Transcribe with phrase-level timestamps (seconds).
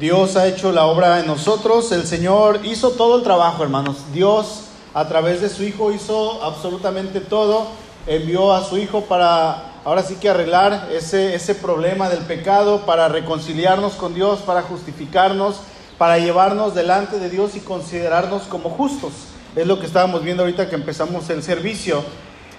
[0.00, 3.98] Dios ha hecho la obra en nosotros, el Señor hizo todo el trabajo, hermanos.
[4.14, 4.62] Dios
[4.94, 7.66] a través de su Hijo hizo absolutamente todo,
[8.06, 13.08] envió a su Hijo para ahora sí que arreglar ese, ese problema del pecado, para
[13.08, 15.56] reconciliarnos con Dios, para justificarnos,
[15.98, 19.12] para llevarnos delante de Dios y considerarnos como justos.
[19.54, 22.02] Es lo que estábamos viendo ahorita que empezamos el servicio.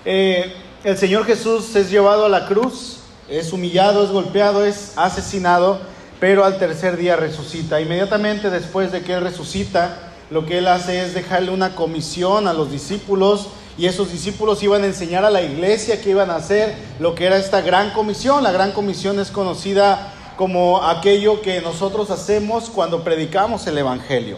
[0.05, 0.53] Eh,
[0.83, 5.79] el Señor Jesús es llevado a la cruz, es humillado, es golpeado, es asesinado,
[6.21, 7.81] pero al tercer día resucita.
[7.81, 9.97] Inmediatamente después de que Él resucita,
[10.29, 14.83] lo que Él hace es dejarle una comisión a los discípulos y esos discípulos iban
[14.83, 18.43] a enseñar a la iglesia que iban a hacer lo que era esta gran comisión.
[18.43, 24.37] La gran comisión es conocida como aquello que nosotros hacemos cuando predicamos el Evangelio.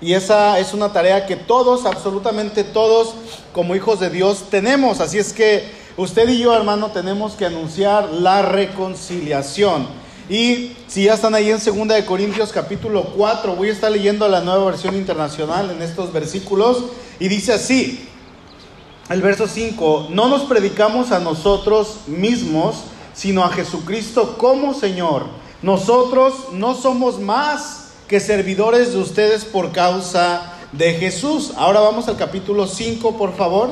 [0.00, 3.16] Y esa es una tarea que todos, absolutamente todos,
[3.52, 5.00] como hijos de Dios, tenemos.
[5.00, 10.03] Así es que usted y yo, hermano, tenemos que anunciar la reconciliación.
[10.28, 14.26] Y si ya están ahí en 2 de Corintios capítulo 4, voy a estar leyendo
[14.26, 16.84] la nueva versión internacional en estos versículos
[17.20, 18.08] y dice así:
[19.10, 25.26] el verso 5, no nos predicamos a nosotros mismos, sino a Jesucristo como Señor.
[25.60, 31.52] Nosotros no somos más que servidores de ustedes por causa de Jesús.
[31.56, 33.70] Ahora vamos al capítulo 5, por favor.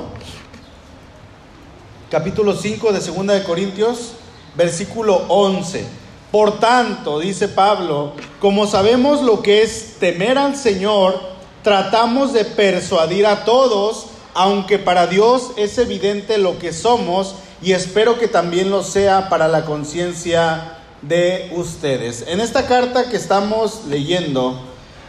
[2.11, 4.12] Capítulo 5 de 2 de Corintios,
[4.55, 6.02] versículo 11.
[6.33, 11.20] Por tanto, dice Pablo, como sabemos lo que es temer al Señor,
[11.62, 18.19] tratamos de persuadir a todos aunque para Dios es evidente lo que somos y espero
[18.19, 22.25] que también lo sea para la conciencia de ustedes.
[22.27, 24.60] En esta carta que estamos leyendo,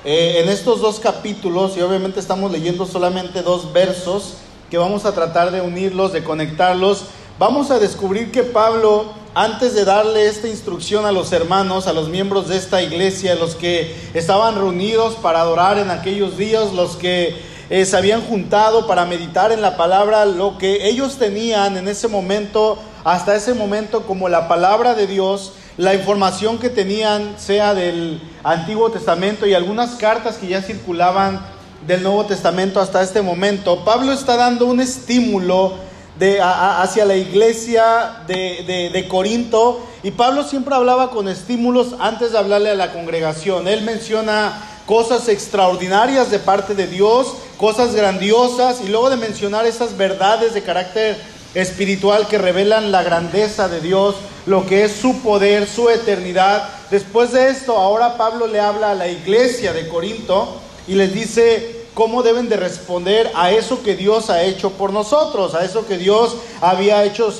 [0.03, 4.35] eh, en estos dos capítulos, y obviamente estamos leyendo solamente dos versos,
[4.69, 7.05] que vamos a tratar de unirlos, de conectarlos,
[7.39, 12.09] vamos a descubrir que Pablo, antes de darle esta instrucción a los hermanos, a los
[12.09, 17.35] miembros de esta iglesia, los que estaban reunidos para adorar en aquellos días, los que
[17.69, 22.07] eh, se habían juntado para meditar en la palabra, lo que ellos tenían en ese
[22.07, 28.21] momento, hasta ese momento, como la palabra de Dios, la información que tenían, sea del
[28.43, 31.43] Antiguo Testamento y algunas cartas que ya circulaban
[31.87, 35.73] del Nuevo Testamento hasta este momento, Pablo está dando un estímulo
[36.19, 42.37] de, hacia la iglesia de, de, Corinto y Pablo siempre hablaba con estímulos antes de
[42.37, 43.67] hablarle a la congregación.
[43.67, 49.97] Él menciona cosas extraordinarias de parte de Dios, cosas grandiosas, y luego de mencionar esas
[49.97, 51.17] verdades de carácter
[51.55, 56.67] espiritual que revelan la grandeza de Dios, lo que es su poder, su eternidad.
[56.91, 61.82] Después de esto, ahora Pablo le habla a la iglesia de Corinto y les dice
[61.93, 65.97] cómo deben de responder a eso que Dios ha hecho por nosotros, a eso que
[65.97, 67.31] Dios había hecho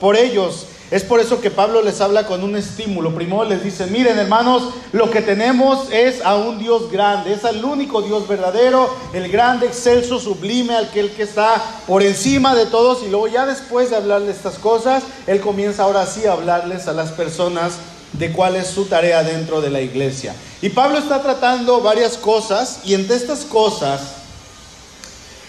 [0.00, 0.66] por, ellos.
[0.90, 3.14] Es por eso que Pablo les habla con un estímulo.
[3.14, 4.62] Primero les dice, miren hermanos,
[4.92, 9.66] lo que tenemos es a un Dios grande, es al único Dios verdadero, el grande,
[9.66, 13.02] excelso, sublime, aquel que está por encima de todos.
[13.02, 16.92] Y luego ya después de hablarles estas cosas, él comienza ahora sí a hablarles a
[16.92, 17.78] las personas
[18.18, 20.34] de cuál es su tarea dentro de la iglesia.
[20.62, 24.00] Y Pablo está tratando varias cosas y entre estas cosas,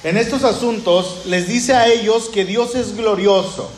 [0.04, 3.70] en estos asuntos, les dice a ellos que Dios es glorioso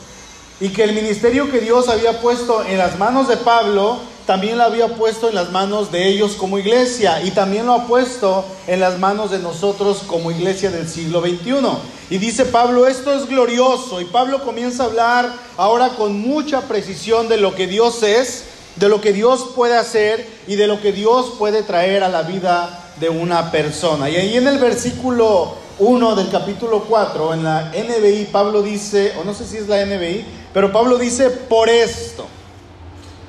[0.60, 4.66] y que el ministerio que Dios había puesto en las manos de Pablo, también lo
[4.66, 8.82] había puesto en las manos de ellos como iglesia y también lo ha puesto en
[8.82, 11.56] las manos de nosotros como iglesia del siglo XXI.
[12.10, 14.02] Y dice Pablo, esto es glorioso.
[14.02, 18.44] Y Pablo comienza a hablar ahora con mucha precisión de lo que Dios es,
[18.80, 22.22] de lo que Dios puede hacer y de lo que Dios puede traer a la
[22.24, 24.10] vida de una persona.
[24.10, 29.24] Y ahí en el versículo 1 del capítulo 4, en la NBI, Pablo dice, o
[29.24, 32.26] no sé si es la NBI, pero Pablo dice, por esto,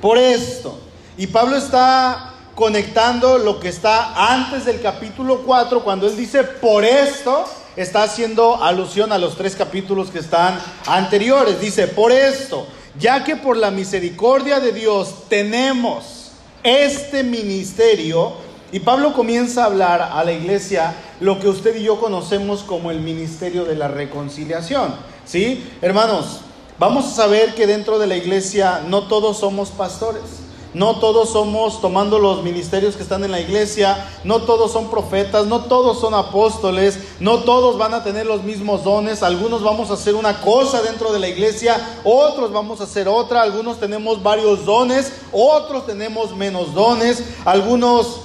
[0.01, 0.79] por esto.
[1.17, 6.83] Y Pablo está conectando lo que está antes del capítulo 4, cuando él dice, por
[6.83, 7.45] esto,
[7.75, 11.61] está haciendo alusión a los tres capítulos que están anteriores.
[11.61, 12.65] Dice, por esto,
[12.97, 16.31] ya que por la misericordia de Dios tenemos
[16.63, 18.33] este ministerio,
[18.71, 22.91] y Pablo comienza a hablar a la iglesia lo que usted y yo conocemos como
[22.91, 24.93] el ministerio de la reconciliación.
[25.25, 25.67] ¿Sí?
[25.81, 26.41] Hermanos,
[26.77, 30.48] vamos a saber que dentro de la iglesia no todos somos pastores.
[30.73, 35.47] No todos somos tomando los ministerios que están en la iglesia, no todos son profetas,
[35.47, 39.95] no todos son apóstoles, no todos van a tener los mismos dones, algunos vamos a
[39.95, 44.63] hacer una cosa dentro de la iglesia, otros vamos a hacer otra, algunos tenemos varios
[44.63, 48.21] dones, otros tenemos menos dones, algunos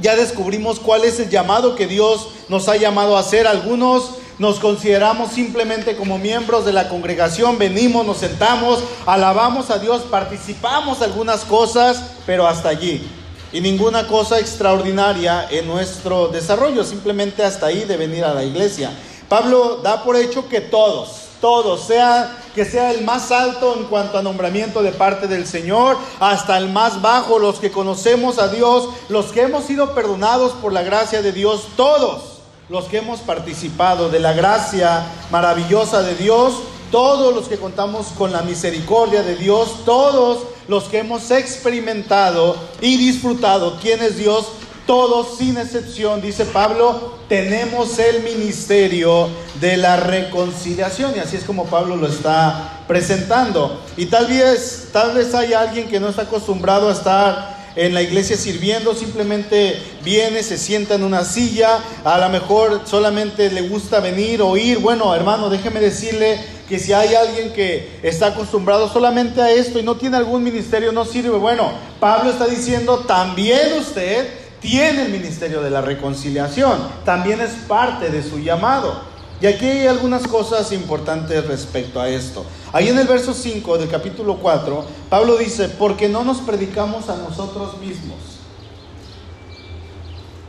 [0.00, 4.58] ya descubrimos cuál es el llamado que Dios nos ha llamado a hacer, algunos nos
[4.58, 11.44] consideramos simplemente como miembros de la congregación, venimos, nos sentamos, alabamos a Dios, participamos algunas
[11.44, 13.06] cosas, pero hasta allí.
[13.52, 18.90] y ninguna cosa extraordinaria en nuestro desarrollo, simplemente hasta ahí de venir a la iglesia.
[19.28, 24.18] Pablo da por hecho que todos, todos, sea que sea el más alto en cuanto
[24.18, 28.88] a nombramiento de parte del Señor, hasta el más bajo, los que conocemos a Dios,
[29.08, 32.33] los que hemos sido perdonados por la gracia de Dios, todos
[32.68, 36.54] los que hemos participado de la gracia maravillosa de Dios,
[36.90, 42.96] todos los que contamos con la misericordia de Dios, todos los que hemos experimentado y
[42.96, 44.46] disfrutado quién es Dios,
[44.86, 49.28] todos sin excepción, dice Pablo, tenemos el ministerio
[49.60, 53.80] de la reconciliación y así es como Pablo lo está presentando.
[53.96, 58.02] Y tal vez tal vez hay alguien que no está acostumbrado a estar en la
[58.02, 64.00] iglesia sirviendo, simplemente viene, se sienta en una silla, a lo mejor solamente le gusta
[64.00, 64.78] venir, oír.
[64.78, 66.38] Bueno, hermano, déjeme decirle
[66.68, 70.92] que si hay alguien que está acostumbrado solamente a esto y no tiene algún ministerio,
[70.92, 71.36] no sirve.
[71.36, 74.28] Bueno, Pablo está diciendo, también usted
[74.60, 79.13] tiene el ministerio de la reconciliación, también es parte de su llamado.
[79.44, 82.46] Y aquí hay algunas cosas importantes respecto a esto.
[82.72, 87.16] Ahí en el verso 5 del capítulo 4, Pablo dice, porque no nos predicamos a
[87.16, 88.16] nosotros mismos.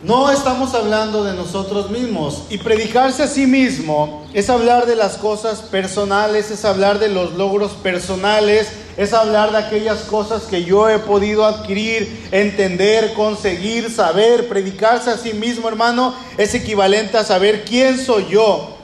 [0.02, 2.44] No estamos hablando de nosotros mismos.
[2.50, 7.34] Y predicarse a sí mismo es hablar de las cosas personales, es hablar de los
[7.34, 14.48] logros personales, es hablar de aquellas cosas que yo he podido adquirir, entender, conseguir, saber.
[14.48, 18.75] Predicarse a sí mismo, hermano, es equivalente a saber quién soy yo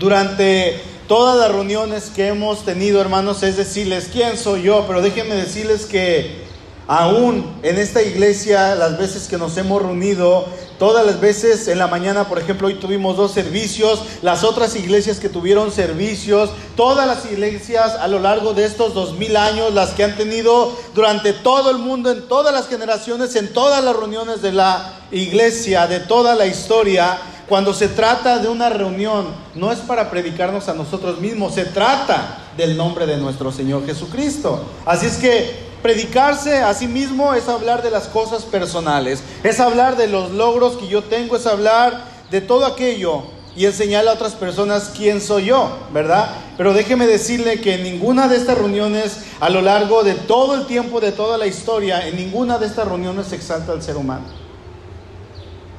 [0.00, 5.34] durante todas las reuniones que hemos tenido, hermanos, es decirles quién soy yo, pero déjenme
[5.34, 6.40] decirles que
[6.86, 10.46] aún en esta iglesia, las veces que nos hemos reunido,
[10.80, 15.20] todas las veces en la mañana, por ejemplo, hoy tuvimos dos servicios, las otras iglesias
[15.20, 19.90] que tuvieron servicios, todas las iglesias a lo largo de estos dos mil años, las
[19.90, 24.40] que han tenido durante todo el mundo, en todas las generaciones, en todas las reuniones
[24.40, 29.80] de la iglesia, de toda la historia, cuando se trata de una reunión, no es
[29.80, 34.64] para predicarnos a nosotros mismos, se trata del nombre de nuestro Señor Jesucristo.
[34.86, 39.96] Así es que predicarse a sí mismo es hablar de las cosas personales, es hablar
[39.96, 43.22] de los logros que yo tengo, es hablar de todo aquello
[43.56, 46.30] y enseñarle a otras personas quién soy yo, ¿verdad?
[46.56, 50.66] Pero déjeme decirle que en ninguna de estas reuniones, a lo largo de todo el
[50.66, 54.24] tiempo, de toda la historia, en ninguna de estas reuniones se exalta al ser humano.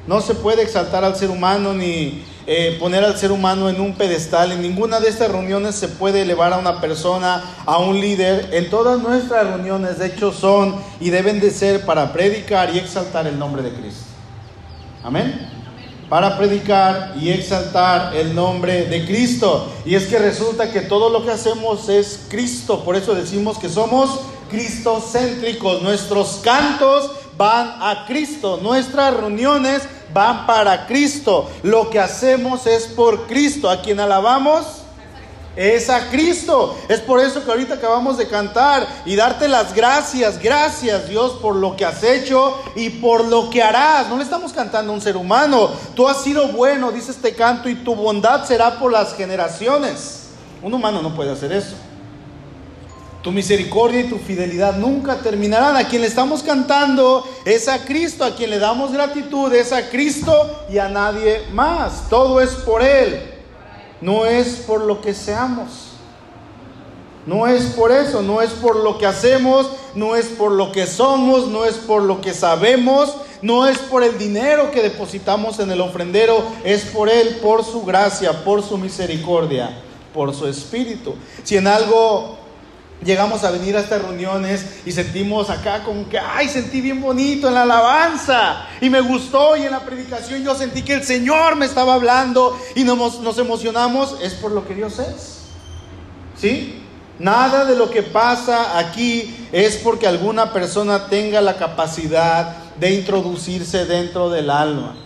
[0.06, 3.94] No se puede exaltar al ser humano ni eh, poner al ser humano en un
[3.94, 4.52] pedestal.
[4.52, 8.50] En ninguna de estas reuniones se puede elevar a una persona, a un líder.
[8.52, 13.26] En todas nuestras reuniones, de hecho, son y deben de ser para predicar y exaltar
[13.26, 14.06] el nombre de Cristo.
[15.04, 15.48] Amén.
[16.08, 19.72] Para predicar y exaltar el nombre de Cristo.
[19.84, 22.84] Y es que resulta que todo lo que hacemos es Cristo.
[22.84, 25.82] Por eso decimos que somos cristocéntricos.
[25.82, 28.58] Nuestros cantos van a Cristo.
[28.62, 29.82] Nuestras reuniones
[30.12, 31.50] van para Cristo.
[31.62, 33.68] Lo que hacemos es por Cristo.
[33.70, 34.82] A quien alabamos
[35.56, 36.76] es a Cristo.
[36.88, 40.38] Es por eso que ahorita acabamos de cantar y darte las gracias.
[40.42, 44.08] Gracias Dios por lo que has hecho y por lo que harás.
[44.08, 45.70] No le estamos cantando a un ser humano.
[45.94, 50.20] Tú has sido bueno, dice este canto, y tu bondad será por las generaciones.
[50.62, 51.74] Un humano no puede hacer eso.
[53.22, 55.76] Tu misericordia y tu fidelidad nunca terminarán.
[55.76, 59.88] A quien le estamos cantando es a Cristo, a quien le damos gratitud es a
[59.90, 62.08] Cristo y a nadie más.
[62.10, 63.22] Todo es por Él,
[64.00, 65.90] no es por lo que seamos.
[67.24, 70.88] No es por eso, no es por lo que hacemos, no es por lo que
[70.88, 75.70] somos, no es por lo que sabemos, no es por el dinero que depositamos en
[75.70, 79.70] el ofrendero, es por Él, por su gracia, por su misericordia,
[80.12, 81.14] por su espíritu.
[81.44, 82.41] Si en algo
[83.04, 87.48] llegamos a venir a estas reuniones y sentimos acá como que, ay, sentí bien bonito
[87.48, 91.56] en la alabanza y me gustó y en la predicación yo sentí que el Señor
[91.56, 95.38] me estaba hablando y nos, emocionamos, es por lo que Dios es.
[96.38, 96.78] ¿Sí?
[97.18, 103.84] Nada de lo que pasa aquí es porque alguna persona tenga la capacidad de introducirse
[103.84, 104.96] dentro del alma.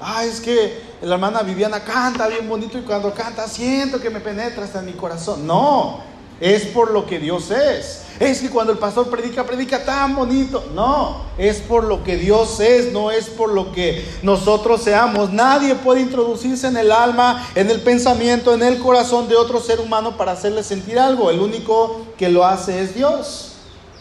[0.00, 4.18] Ah, es que la hermana Viviana canta bien bonito y cuando canta siento que me
[4.20, 5.46] penetra hasta en mi corazón.
[5.46, 6.11] No,
[6.42, 8.02] es por lo que Dios es.
[8.18, 10.64] Es que cuando el pastor predica, predica tan bonito.
[10.74, 15.32] No, es por lo que Dios es, no es por lo que nosotros seamos.
[15.32, 19.78] Nadie puede introducirse en el alma, en el pensamiento, en el corazón de otro ser
[19.78, 21.30] humano para hacerle sentir algo.
[21.30, 23.52] El único que lo hace es Dios.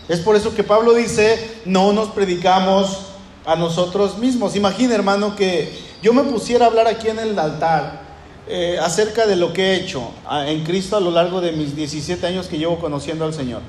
[0.10, 3.02] Es por eso que Pablo dice, no nos predicamos
[3.46, 4.56] a nosotros mismos.
[4.56, 8.11] Imagina, hermano, que yo me pusiera a hablar aquí en el altar
[8.48, 10.12] eh, acerca de lo que he hecho
[10.48, 13.62] en Cristo a lo largo de mis 17 años que llevo conociendo al Señor.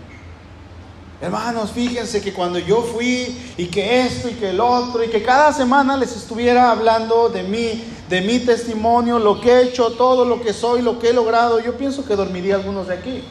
[1.22, 5.22] Hermanos, fíjense que cuando yo fui y que esto y que el otro y que
[5.22, 10.24] cada semana les estuviera hablando de mí, de mi testimonio, lo que he hecho, todo
[10.24, 13.22] lo que soy, lo que he logrado, yo pienso que dormiría algunos de aquí.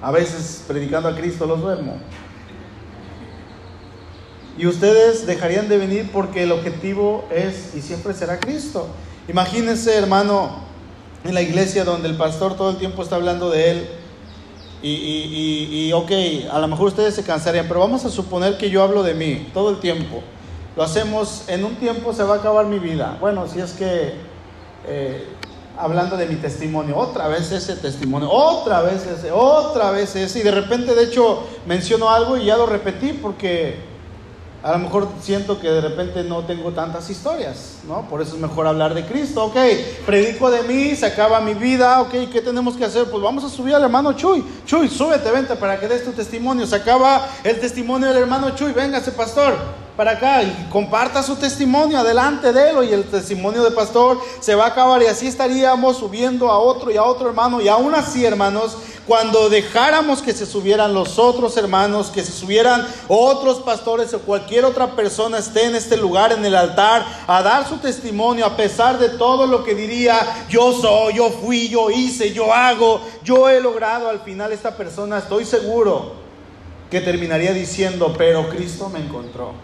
[0.00, 1.98] A veces predicando a Cristo los duermo.
[4.56, 8.88] Y ustedes dejarían de venir porque el objetivo es y siempre será Cristo.
[9.28, 10.67] Imagínense, hermano,
[11.24, 13.88] en la iglesia donde el pastor todo el tiempo está hablando de él
[14.80, 16.10] y, y, y, ok,
[16.52, 19.48] a lo mejor ustedes se cansarían, pero vamos a suponer que yo hablo de mí
[19.52, 20.22] todo el tiempo.
[20.76, 23.16] Lo hacemos, en un tiempo se va a acabar mi vida.
[23.20, 24.12] Bueno, si es que,
[24.86, 25.24] eh,
[25.76, 30.42] hablando de mi testimonio, otra vez ese testimonio, otra vez ese, otra vez ese, y
[30.42, 33.74] de repente, de hecho, menciono algo y ya lo repetí porque
[34.62, 38.08] a lo mejor siento que de repente no tengo tantas historias, ¿no?
[38.08, 39.44] Por eso es mejor hablar de Cristo.
[39.44, 39.56] Ok,
[40.04, 42.00] predico de mí, se acaba mi vida.
[42.00, 43.04] Ok, ¿qué tenemos que hacer?
[43.04, 44.44] Pues vamos a subir al hermano Chuy.
[44.66, 46.66] Chuy, súbete, vente para que des tu testimonio.
[46.66, 48.72] Se acaba el testimonio del hermano Chuy.
[48.72, 53.72] Véngase, pastor para acá y comparta su testimonio adelante de él y el testimonio de
[53.72, 57.60] pastor se va a acabar y así estaríamos subiendo a otro y a otro hermano
[57.60, 58.76] y aún así hermanos
[59.08, 64.64] cuando dejáramos que se subieran los otros hermanos que se subieran otros pastores o cualquier
[64.64, 69.00] otra persona esté en este lugar en el altar a dar su testimonio a pesar
[69.00, 73.60] de todo lo que diría yo soy yo fui yo hice yo hago yo he
[73.60, 76.12] logrado al final esta persona estoy seguro
[76.88, 79.54] que terminaría diciendo pero Cristo me encontró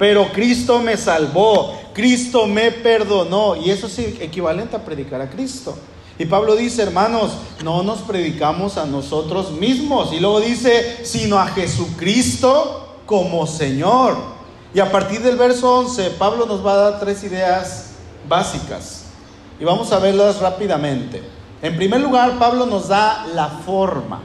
[0.00, 3.54] pero Cristo me salvó, Cristo me perdonó.
[3.54, 5.76] Y eso es equivalente a predicar a Cristo.
[6.18, 10.14] Y Pablo dice, hermanos, no nos predicamos a nosotros mismos.
[10.14, 14.16] Y luego dice, sino a Jesucristo como Señor.
[14.72, 17.90] Y a partir del verso 11, Pablo nos va a dar tres ideas
[18.26, 19.04] básicas.
[19.60, 21.22] Y vamos a verlas rápidamente.
[21.60, 24.22] En primer lugar, Pablo nos da la forma.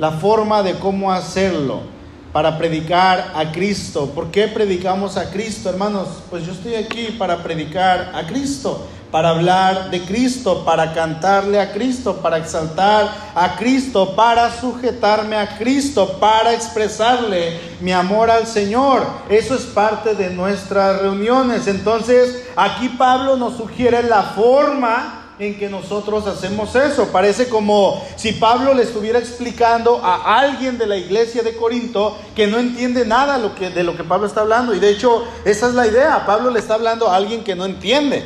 [0.00, 1.96] La forma de cómo hacerlo
[2.38, 4.12] para predicar a Cristo.
[4.14, 6.06] ¿Por qué predicamos a Cristo, hermanos?
[6.30, 11.72] Pues yo estoy aquí para predicar a Cristo, para hablar de Cristo, para cantarle a
[11.72, 19.04] Cristo, para exaltar a Cristo, para sujetarme a Cristo, para expresarle mi amor al Señor.
[19.28, 21.66] Eso es parte de nuestras reuniones.
[21.66, 27.08] Entonces, aquí Pablo nos sugiere la forma en que nosotros hacemos eso.
[27.08, 32.46] Parece como si Pablo le estuviera explicando a alguien de la iglesia de Corinto que
[32.46, 34.74] no entiende nada de lo que Pablo está hablando.
[34.74, 36.26] Y de hecho, esa es la idea.
[36.26, 38.24] Pablo le está hablando a alguien que no entiende.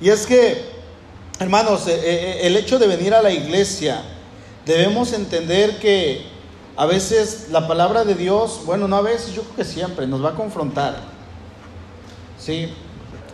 [0.00, 0.64] Y es que,
[1.38, 4.02] hermanos, eh, eh, el hecho de venir a la iglesia,
[4.66, 6.26] debemos entender que
[6.76, 10.22] a veces la palabra de Dios, bueno, no a veces, yo creo que siempre, nos
[10.22, 10.98] va a confrontar.
[12.38, 12.68] ¿Sí?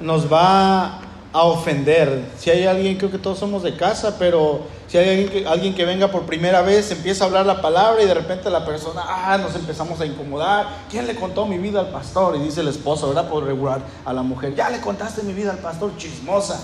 [0.01, 2.29] Nos va a ofender.
[2.39, 5.75] Si hay alguien, creo que todos somos de casa, pero si hay alguien que, alguien
[5.75, 9.03] que venga por primera vez, empieza a hablar la palabra y de repente la persona,
[9.07, 10.67] ah, nos empezamos a incomodar.
[10.91, 12.37] ¿Quién le contó mi vida al pastor?
[12.37, 13.29] Y dice el esposo, ¿verdad?
[13.29, 16.61] Por regular a la mujer, ya le contaste mi vida al pastor, chismosa.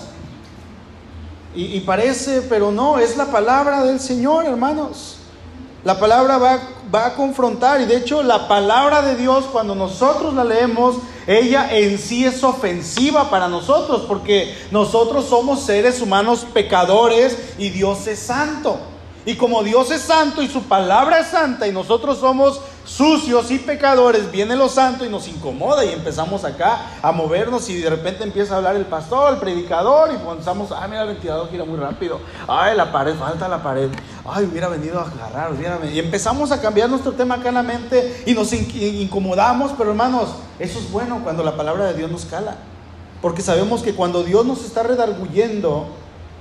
[1.55, 5.17] Y, y parece, pero no, es la palabra del Señor, hermanos.
[5.85, 6.59] La palabra va,
[6.93, 10.97] va a confrontar y de hecho la palabra de Dios cuando nosotros la leemos
[11.27, 18.07] ella en sí es ofensiva para nosotros porque nosotros somos seres humanos pecadores y Dios
[18.07, 18.79] es santo.
[19.25, 23.59] Y como Dios es santo y su palabra es santa y nosotros somos sucios y
[23.59, 28.23] pecadores, viene lo santo y nos incomoda y empezamos acá a movernos y de repente
[28.23, 31.77] empieza a hablar el pastor, el predicador y pensamos, ah, mira, el ventilador gira muy
[31.77, 33.89] rápido, ay, la pared, falta la pared,
[34.27, 35.95] ay, hubiera venido a agarrar, hubiera venido.
[35.95, 40.29] Y empezamos a cambiar nuestro tema acá en la mente y nos incomodamos, pero hermanos,
[40.59, 42.57] eso es bueno cuando la palabra de Dios nos cala,
[43.21, 45.87] porque sabemos que cuando Dios nos está redarguyendo,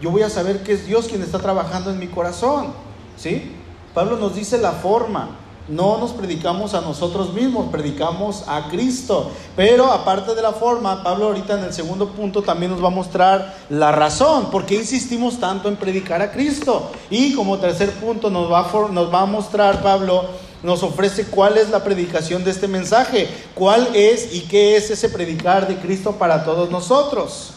[0.01, 2.75] yo voy a saber que es Dios quien está trabajando en mi corazón.
[3.17, 3.53] ¿Sí?
[3.95, 5.31] Pablo nos dice la forma.
[5.69, 9.33] No nos predicamos a nosotros mismos, predicamos a Cristo.
[9.57, 12.91] Pero aparte de la forma, Pablo ahorita en el segundo punto también nos va a
[12.91, 16.91] mostrar la razón, por qué insistimos tanto en predicar a Cristo.
[17.11, 20.27] Y como tercer punto nos va a, nos va a mostrar Pablo,
[20.63, 25.09] nos ofrece cuál es la predicación de este mensaje, cuál es y qué es ese
[25.09, 27.55] predicar de Cristo para todos nosotros.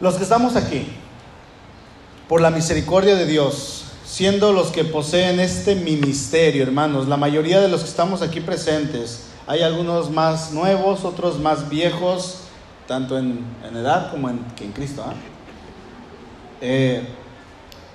[0.00, 0.88] Los que estamos aquí,
[2.28, 7.68] por la misericordia de Dios, siendo los que poseen este ministerio, hermanos, la mayoría de
[7.68, 12.40] los que estamos aquí presentes, hay algunos más nuevos, otros más viejos,
[12.86, 13.44] tanto en,
[13.74, 15.04] edad como en, en Cristo.
[15.06, 15.14] ¿ah?
[16.60, 17.06] Eh,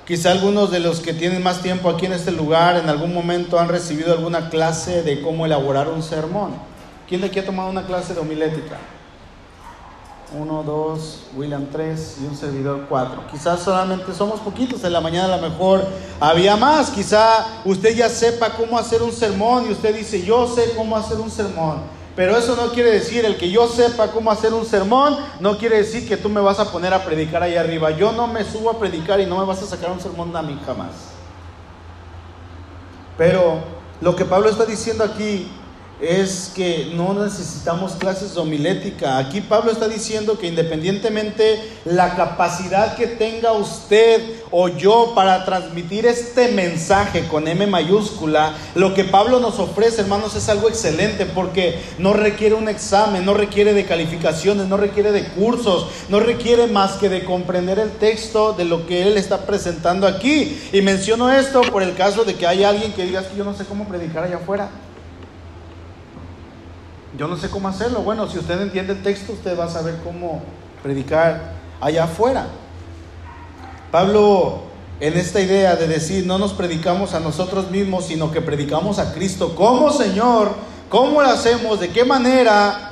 [0.06, 3.60] quizá algunos de los que tienen más tiempo aquí en este lugar en algún momento
[3.60, 6.52] han recibido alguna clase de cómo elaborar un sermón.
[7.08, 8.78] ¿Quién de aquí ha tomado una clase de homilética?
[10.32, 13.24] Uno, dos, William tres y un servidor cuatro.
[13.32, 15.84] Quizás solamente somos poquitos, en la mañana a lo mejor
[16.20, 16.92] había más.
[16.92, 21.18] Quizá usted ya sepa cómo hacer un sermón y usted dice, yo sé cómo hacer
[21.18, 21.78] un sermón.
[22.16, 25.78] Pero eso no quiere decir, el que yo sepa cómo hacer un sermón, no quiere
[25.78, 27.92] decir que tú me vas a poner a predicar ahí arriba.
[27.92, 30.42] Yo no me subo a predicar y no me vas a sacar un sermón a
[30.44, 30.92] mí jamás.
[33.18, 33.60] Pero
[34.02, 35.52] lo que Pablo está diciendo aquí
[36.02, 39.18] es que no necesitamos clases de homilética.
[39.18, 46.06] Aquí Pablo está diciendo que independientemente la capacidad que tenga usted o yo para transmitir
[46.06, 51.80] este mensaje con M mayúscula, lo que Pablo nos ofrece, hermanos, es algo excelente porque
[51.98, 56.94] no requiere un examen, no requiere de calificaciones, no requiere de cursos, no requiere más
[56.94, 60.60] que de comprender el texto de lo que él está presentando aquí.
[60.72, 63.54] Y menciono esto por el caso de que hay alguien que diga que yo no
[63.54, 64.70] sé cómo predicar allá afuera.
[67.20, 68.02] Yo no sé cómo hacerlo.
[68.02, 70.42] Bueno, si usted entiende el texto, usted va a saber cómo
[70.82, 72.48] predicar allá afuera.
[73.92, 74.62] Pablo,
[75.02, 79.14] en esta idea de decir, no nos predicamos a nosotros mismos, sino que predicamos a
[79.14, 80.52] Cristo como Señor,
[80.88, 81.82] ¿cómo lo hacemos?
[81.82, 82.92] ¿De qué manera?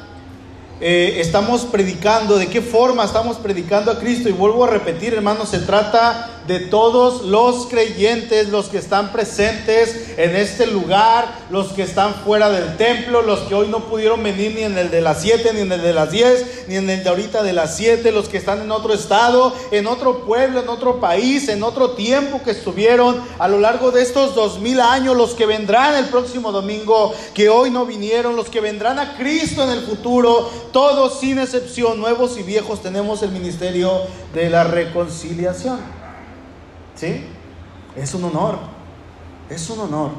[0.81, 4.27] Eh, estamos predicando, de qué forma estamos predicando a Cristo.
[4.27, 10.17] Y vuelvo a repetir, hermanos, se trata de todos los creyentes, los que están presentes
[10.17, 14.55] en este lugar, los que están fuera del templo, los que hoy no pudieron venir
[14.55, 17.03] ni en el de las 7, ni en el de las 10, ni en el
[17.03, 20.69] de ahorita de las 7, los que están en otro estado, en otro pueblo, en
[20.69, 25.17] otro país, en otro tiempo que estuvieron a lo largo de estos dos mil años,
[25.17, 29.63] los que vendrán el próximo domingo, que hoy no vinieron, los que vendrán a Cristo
[29.63, 34.01] en el futuro, todos sin excepción, nuevos y viejos, tenemos el ministerio
[34.33, 35.96] de la reconciliación.
[36.97, 37.25] ¿Sí?
[37.95, 38.57] Es un honor.
[39.49, 40.11] Es un honor.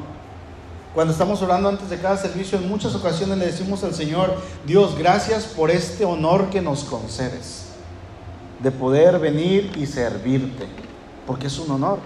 [0.95, 4.97] Cuando estamos orando antes de cada servicio, en muchas ocasiones le decimos al Señor, Dios,
[4.97, 7.65] gracias por este honor que nos concedes,
[8.59, 10.65] de poder venir y servirte,
[11.27, 11.99] porque es un honor.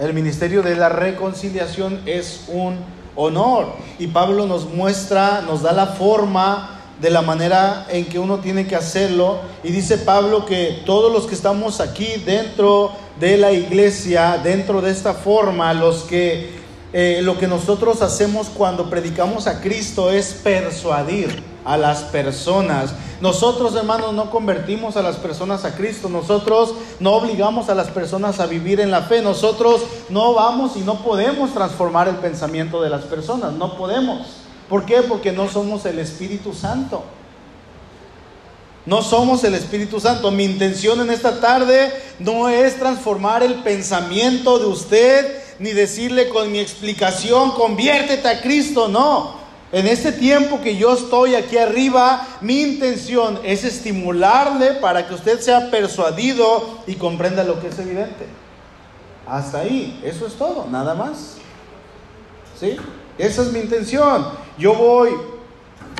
[0.00, 2.76] El ministerio de la reconciliación es un
[3.14, 3.68] honor.
[3.98, 8.66] Y Pablo nos muestra, nos da la forma de la manera en que uno tiene
[8.66, 9.38] que hacerlo.
[9.62, 14.90] Y dice Pablo que todos los que estamos aquí dentro de la iglesia, dentro de
[14.90, 16.56] esta forma, los que
[16.92, 22.94] eh, lo que nosotros hacemos cuando predicamos a Cristo es persuadir a las personas.
[23.20, 26.08] Nosotros, hermanos, no convertimos a las personas a Cristo.
[26.08, 29.20] Nosotros no obligamos a las personas a vivir en la fe.
[29.20, 33.52] Nosotros no vamos y no podemos transformar el pensamiento de las personas.
[33.52, 34.45] No podemos.
[34.68, 35.02] ¿Por qué?
[35.02, 37.04] Porque no somos el Espíritu Santo.
[38.84, 40.30] No somos el Espíritu Santo.
[40.30, 46.52] Mi intención en esta tarde no es transformar el pensamiento de usted, ni decirle con
[46.52, 48.88] mi explicación, conviértete a Cristo.
[48.88, 49.46] No.
[49.72, 55.40] En este tiempo que yo estoy aquí arriba, mi intención es estimularle para que usted
[55.40, 58.26] sea persuadido y comprenda lo que es evidente.
[59.26, 61.38] Hasta ahí, eso es todo, nada más.
[62.58, 62.76] ¿Sí?
[63.18, 64.45] Esa es mi intención.
[64.58, 65.10] Yo voy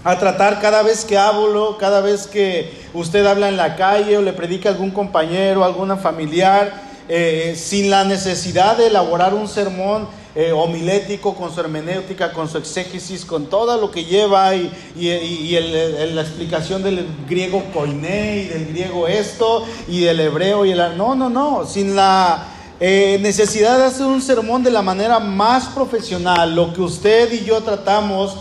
[0.03, 4.23] a tratar cada vez que hablo, cada vez que usted habla en la calle o
[4.23, 10.09] le predica a algún compañero, alguna familiar, eh, sin la necesidad de elaborar un sermón
[10.35, 16.23] eh, homilético con su hermenéutica, con su exégesis, con todo lo que lleva y, la
[16.23, 20.97] explicación del griego koiné y del griego esto y del hebreo y el...
[20.97, 22.47] No, no, no, sin la
[22.81, 27.45] eh, necesidad de hacer un sermón de la manera más profesional, lo que usted y
[27.45, 28.37] yo tratamos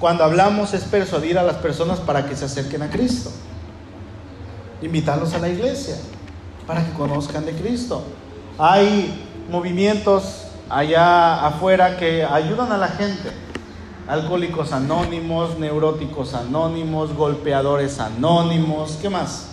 [0.00, 3.30] cuando hablamos es persuadir a las personas para que se acerquen a Cristo.
[4.80, 5.96] Invitarlos a la iglesia
[6.66, 8.02] para que conozcan de Cristo.
[8.58, 13.30] Hay movimientos allá afuera que ayudan a la gente.
[14.08, 19.48] Alcohólicos anónimos, neuróticos anónimos, golpeadores anónimos, ¿qué más?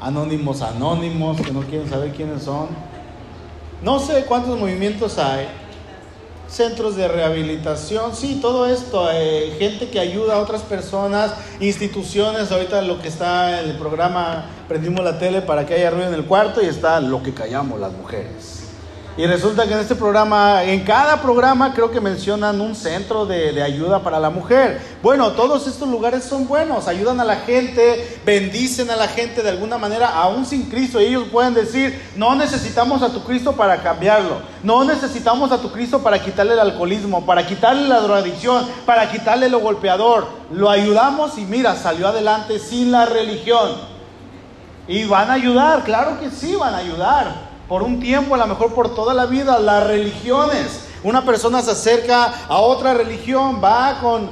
[0.00, 2.68] Anónimos anónimos, que no quieren saber quiénes son.
[3.82, 5.48] No sé cuántos movimientos hay.
[6.48, 12.82] Centros de rehabilitación, sí, todo esto, eh, gente que ayuda a otras personas, instituciones, ahorita
[12.82, 16.24] lo que está en el programa, prendimos la tele para que haya ruido en el
[16.24, 18.59] cuarto y está lo que callamos las mujeres.
[19.16, 23.60] Y resulta que en este programa, en cada programa creo que mencionan un centro de,
[23.60, 24.80] ayuda para la mujer.
[25.02, 29.50] Bueno, todos estos lugares son buenos, ayudan a la gente, bendicen a la gente de
[29.50, 31.00] alguna manera, aún sin Cristo.
[31.00, 35.98] Ellos pueden decir, no necesitamos a tu Cristo para cambiarlo, no necesitamos a tu Cristo
[35.98, 40.28] para quitarle el alcoholismo, para quitarle la drogadicción, para quitarle lo golpeador.
[40.52, 43.72] Lo ayudamos y mira, salió adelante sin la religión.
[44.86, 48.48] Y van a ayudar, claro que sí, van a ayudar por un tiempo, a lo
[48.48, 50.88] mejor por toda la vida, las religiones.
[51.04, 54.28] una persona se acerca a otra religión, va con,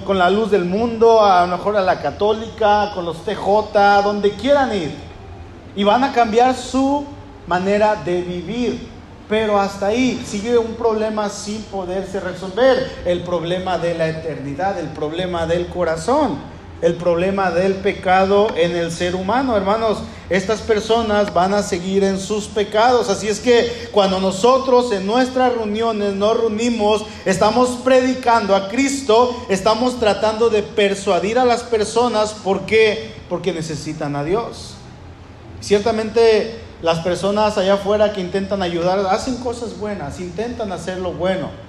[0.00, 4.32] con, la luz del mundo, a lo mejor a la católica, con los TJ, donde
[4.32, 4.92] quieran ir.
[5.76, 7.04] Y van a cambiar su
[7.46, 8.88] manera de vivir.
[9.28, 14.88] Pero hasta ahí sigue un problema sin poderse resolver, el problema de la eternidad, el
[14.88, 19.98] problema del corazón el problema del pecado en el ser humano, hermanos.
[20.30, 23.08] Estas personas van a seguir en sus pecados.
[23.08, 29.98] Así es que cuando nosotros en nuestras reuniones nos reunimos, estamos predicando a Cristo, estamos
[30.00, 32.32] tratando de persuadir a las personas.
[32.32, 33.12] ¿Por qué?
[33.28, 34.74] Porque necesitan a Dios.
[35.60, 41.63] Ciertamente las personas allá afuera que intentan ayudar hacen cosas buenas, intentan hacer lo bueno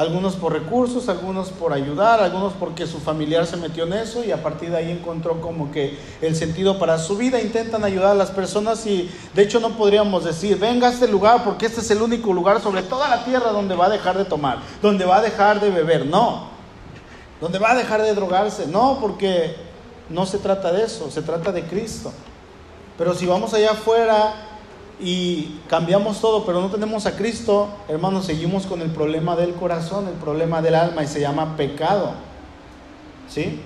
[0.00, 4.32] algunos por recursos, algunos por ayudar, algunos porque su familiar se metió en eso y
[4.32, 7.38] a partir de ahí encontró como que el sentido para su vida.
[7.38, 11.44] Intentan ayudar a las personas y de hecho no podríamos decir, venga a este lugar
[11.44, 14.24] porque este es el único lugar sobre toda la tierra donde va a dejar de
[14.24, 16.06] tomar, donde va a dejar de beber.
[16.06, 16.48] No,
[17.38, 18.68] donde va a dejar de drogarse.
[18.68, 19.54] No, porque
[20.08, 22.10] no se trata de eso, se trata de Cristo.
[22.96, 24.49] Pero si vamos allá afuera
[25.02, 30.08] y cambiamos todo, pero no tenemos a Cristo, hermanos, seguimos con el problema del corazón,
[30.08, 32.12] el problema del alma y se llama pecado.
[33.28, 33.60] ¿Sí?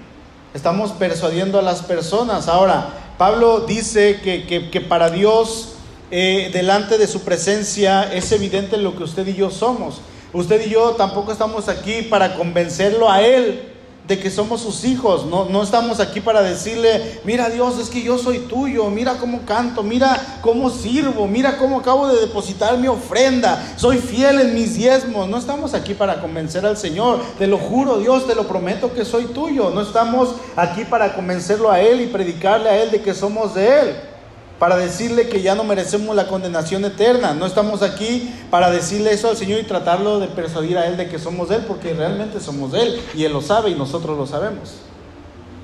[0.54, 2.48] Estamos persuadiendo a las personas.
[2.48, 5.74] Ahora, Pablo dice que, para Dios,
[6.10, 10.00] eh, delante de su presencia, es evidente lo que usted y yo somos.
[10.32, 13.73] Usted y yo tampoco estamos aquí para convencerlo a Él
[14.06, 15.26] de que somos sus hijos.
[15.26, 19.42] No, no estamos aquí para decirle, mira Dios, es que yo soy tuyo, mira cómo
[19.46, 24.74] canto, mira cómo sirvo, mira cómo acabo de depositar mi ofrenda, soy fiel en mis
[24.74, 25.28] diezmos.
[25.28, 29.04] No estamos aquí para convencer al Señor, te lo juro Dios, te lo prometo que
[29.04, 29.70] soy tuyo.
[29.70, 33.80] No estamos aquí para convencerlo a Él y predicarle a Él de que somos de
[33.80, 34.13] Él
[34.64, 37.34] para decirle que ya no merecemos la condenación eterna.
[37.34, 41.06] No estamos aquí para decirle eso al Señor y tratarlo de persuadir a Él de
[41.06, 44.76] que somos Él, porque realmente somos Él y Él lo sabe y nosotros lo sabemos.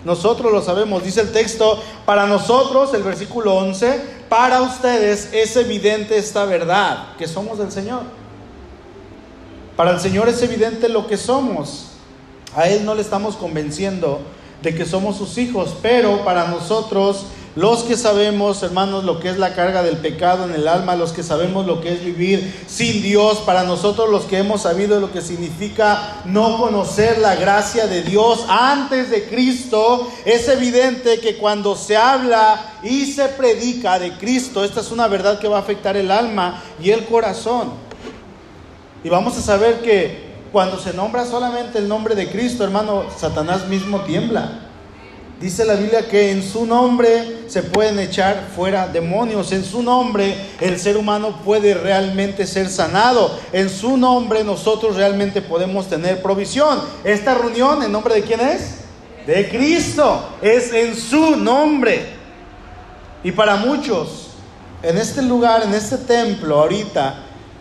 [0.05, 6.19] Nosotros lo sabemos, dice el texto, para nosotros, el versículo 11, para ustedes es evidente
[6.19, 8.03] esta verdad, que somos del Señor.
[9.77, 11.93] Para el Señor es evidente lo que somos.
[12.55, 14.21] A Él no le estamos convenciendo
[14.61, 17.25] de que somos sus hijos, pero para nosotros
[17.57, 21.13] los que sabemos, hermanos, lo que es la carga del pecado en el alma, los
[21.13, 25.11] que sabemos lo que es vivir sin Dios, para nosotros los que hemos sabido lo
[25.11, 31.75] que significa no conocer la gracia de Dios antes de Cristo, es evidente que cuando
[31.75, 35.97] se habla y se predica de Cristo, esta es una verdad que va a afectar
[35.97, 37.73] el alma y el corazón.
[39.03, 43.67] Y vamos a saber que cuando se nombra solamente el nombre de Cristo, hermano, Satanás
[43.67, 44.70] mismo tiembla.
[45.41, 49.53] Dice la Biblia que en su nombre se pueden echar fuera demonios.
[49.53, 53.39] En su nombre el ser humano puede realmente ser sanado.
[53.51, 56.79] En su nombre nosotros realmente podemos tener provisión.
[57.05, 58.81] Esta reunión, ¿en nombre de quién es?
[59.27, 60.29] De Cristo.
[60.43, 62.05] Es en su nombre.
[63.25, 64.33] Y para muchos,
[64.83, 67.15] en este lugar, en este templo, ahorita,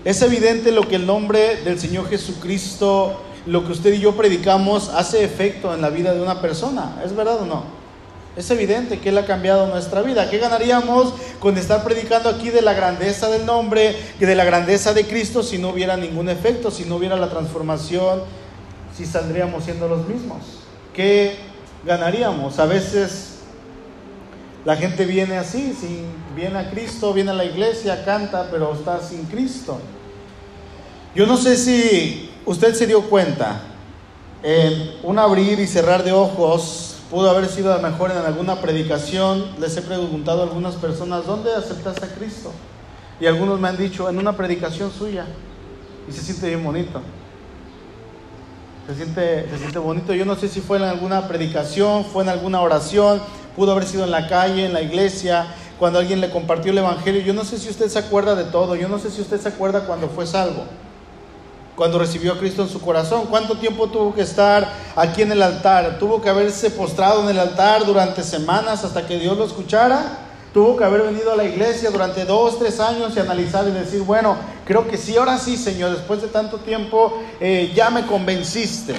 [0.03, 4.89] es evidente lo que el nombre del Señor Jesucristo lo que usted y yo predicamos
[4.89, 7.01] hace efecto en la vida de una persona.
[7.03, 7.63] ¿Es verdad o no?
[8.35, 10.29] Es evidente que Él ha cambiado nuestra vida.
[10.29, 15.05] ¿Qué ganaríamos con estar predicando aquí de la grandeza del nombre de la grandeza de
[15.05, 18.21] Cristo si no hubiera ningún efecto, si no hubiera la transformación,
[18.95, 20.39] si saldríamos siendo los mismos?
[20.93, 21.35] ¿Qué
[21.85, 22.59] ganaríamos?
[22.59, 23.39] A veces
[24.63, 25.73] la gente viene así,
[26.35, 29.79] viene a Cristo, viene a la iglesia, canta, pero está sin Cristo.
[31.15, 33.61] Yo no sé si usted se dio cuenta,
[34.41, 38.59] en un abrir y cerrar de ojos, pudo haber sido a lo mejor en alguna
[38.59, 42.51] predicación, les he preguntado a algunas personas, ¿dónde aceptaste a Cristo?
[43.19, 45.27] Y algunos me han dicho, en una predicación suya.
[46.07, 47.01] Y se siente bien bonito.
[48.87, 50.15] Se siente, se siente bonito.
[50.15, 53.21] Yo no sé si fue en alguna predicación, fue en alguna oración,
[53.55, 57.21] pudo haber sido en la calle, en la iglesia, cuando alguien le compartió el Evangelio.
[57.21, 58.75] Yo no sé si usted se acuerda de todo.
[58.75, 60.63] Yo no sé si usted se acuerda cuando fue salvo
[61.79, 63.27] cuando recibió a Cristo en su corazón.
[63.29, 65.97] ¿Cuánto tiempo tuvo que estar aquí en el altar?
[65.97, 70.19] ¿Tuvo que haberse postrado en el altar durante semanas hasta que Dios lo escuchara?
[70.53, 74.01] ¿Tuvo que haber venido a la iglesia durante dos, tres años y analizar y decir,
[74.01, 78.95] bueno, creo que sí, ahora sí, Señor, después de tanto tiempo eh, ya me convenciste?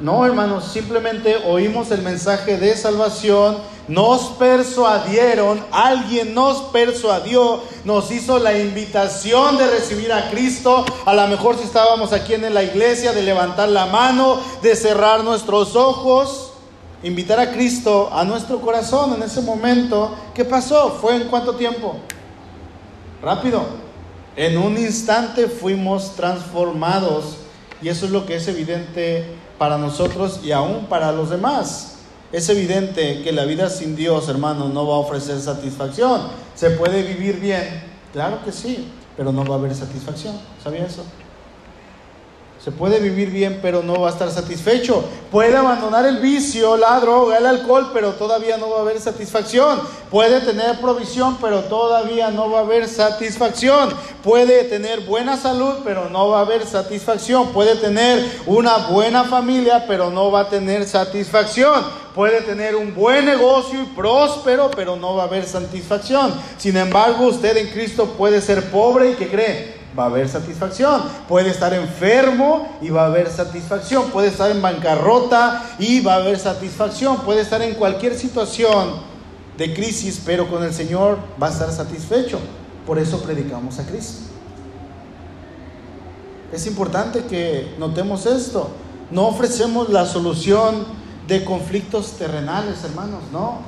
[0.00, 3.58] No, hermanos, simplemente oímos el mensaje de salvación,
[3.88, 10.84] nos persuadieron, alguien nos persuadió, nos hizo la invitación de recibir a Cristo.
[11.04, 15.24] A lo mejor si estábamos aquí en la iglesia, de levantar la mano, de cerrar
[15.24, 16.52] nuestros ojos,
[17.02, 20.14] invitar a Cristo a nuestro corazón en ese momento.
[20.32, 20.96] ¿Qué pasó?
[21.00, 21.96] ¿Fue en cuánto tiempo?
[23.20, 23.62] Rápido.
[24.36, 27.38] En un instante fuimos transformados
[27.82, 31.96] y eso es lo que es evidente para nosotros y aún para los demás.
[32.30, 36.28] Es evidente que la vida sin Dios, hermano, no va a ofrecer satisfacción.
[36.54, 37.84] ¿Se puede vivir bien?
[38.12, 40.38] Claro que sí, pero no va a haber satisfacción.
[40.62, 41.04] ¿Sabía eso?
[42.64, 45.04] Se puede vivir bien, pero no va a estar satisfecho.
[45.30, 49.80] Puede abandonar el vicio, la droga, el alcohol, pero todavía no va a haber satisfacción.
[50.10, 53.90] Puede tener provisión, pero todavía no va a haber satisfacción.
[54.24, 57.52] Puede tener buena salud, pero no va a haber satisfacción.
[57.52, 61.84] Puede tener una buena familia, pero no va a tener satisfacción.
[62.12, 66.34] Puede tener un buen negocio y próspero, pero no va a haber satisfacción.
[66.56, 71.02] Sin embargo, usted en Cristo puede ser pobre y que cree va a haber satisfacción.
[71.26, 74.10] Puede estar enfermo y va a haber satisfacción.
[74.10, 77.18] Puede estar en bancarrota y va a haber satisfacción.
[77.18, 78.92] Puede estar en cualquier situación
[79.56, 82.38] de crisis, pero con el Señor va a estar satisfecho.
[82.86, 84.28] Por eso predicamos a Cristo.
[86.52, 88.70] Es importante que notemos esto.
[89.10, 90.86] No ofrecemos la solución
[91.26, 93.58] de conflictos terrenales, hermanos, no.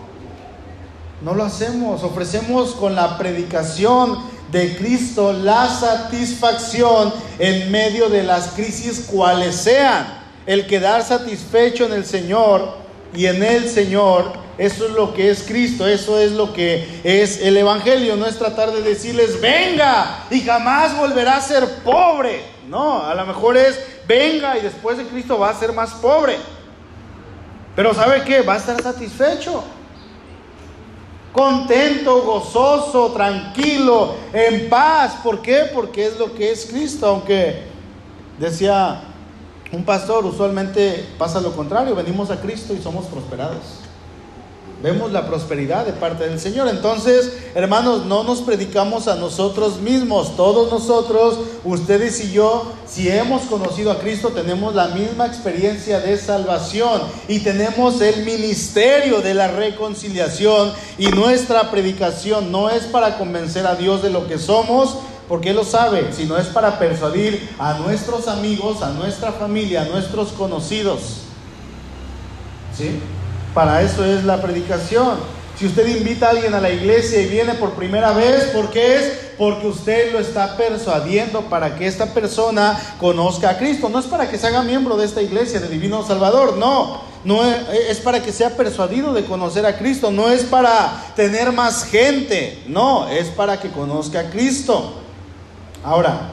[1.23, 2.03] No lo hacemos.
[2.05, 4.19] Ofrecemos con la predicación
[4.51, 10.21] de Cristo la satisfacción en medio de las crisis cuales sean.
[10.47, 12.75] El quedar satisfecho en el Señor
[13.15, 17.41] y en el Señor, eso es lo que es Cristo, eso es lo que es
[17.43, 18.17] el Evangelio.
[18.17, 22.43] No es tratar de decirles, venga y jamás volverá a ser pobre.
[22.69, 26.37] No, a lo mejor es, venga y después de Cristo va a ser más pobre.
[27.77, 28.43] Pero ¿sabe qué?
[28.43, 29.65] Va a estar satisfecho
[31.33, 35.16] contento, gozoso, tranquilo, en paz.
[35.23, 35.71] ¿Por qué?
[35.73, 37.64] Porque es lo que es Cristo, aunque
[38.38, 39.03] decía
[39.73, 43.81] un pastor, usualmente pasa lo contrario, venimos a Cristo y somos prosperados.
[44.83, 46.66] Vemos la prosperidad de parte del Señor.
[46.69, 50.37] Entonces, hermanos, no nos predicamos a nosotros mismos.
[50.37, 56.16] Todos nosotros, ustedes y yo, si hemos conocido a Cristo, tenemos la misma experiencia de
[56.16, 60.73] salvación y tenemos el ministerio de la reconciliación.
[60.97, 64.97] Y nuestra predicación no es para convencer a Dios de lo que somos,
[65.29, 69.85] porque Él lo sabe, sino es para persuadir a nuestros amigos, a nuestra familia, a
[69.85, 71.25] nuestros conocidos.
[72.75, 72.99] ¿Sí?
[73.55, 75.19] Para eso es la predicación.
[75.59, 78.97] Si usted invita a alguien a la iglesia y viene por primera vez, ¿por qué
[78.97, 79.13] es?
[79.37, 83.91] Porque usted lo está persuadiendo para que esta persona conozca a Cristo.
[83.91, 87.03] No es para que se haga miembro de esta iglesia de Divino Salvador, no.
[87.25, 87.57] No es,
[87.91, 92.63] es para que sea persuadido de conocer a Cristo, no es para tener más gente,
[92.67, 94.95] no, es para que conozca a Cristo.
[95.85, 96.31] Ahora,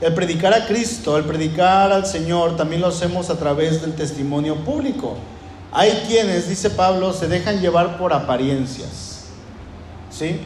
[0.00, 4.54] el predicar a Cristo, el predicar al Señor, también lo hacemos a través del testimonio
[4.56, 5.16] público.
[5.76, 9.24] Hay quienes, dice Pablo, se dejan llevar por apariencias.
[10.08, 10.40] ¿Sí?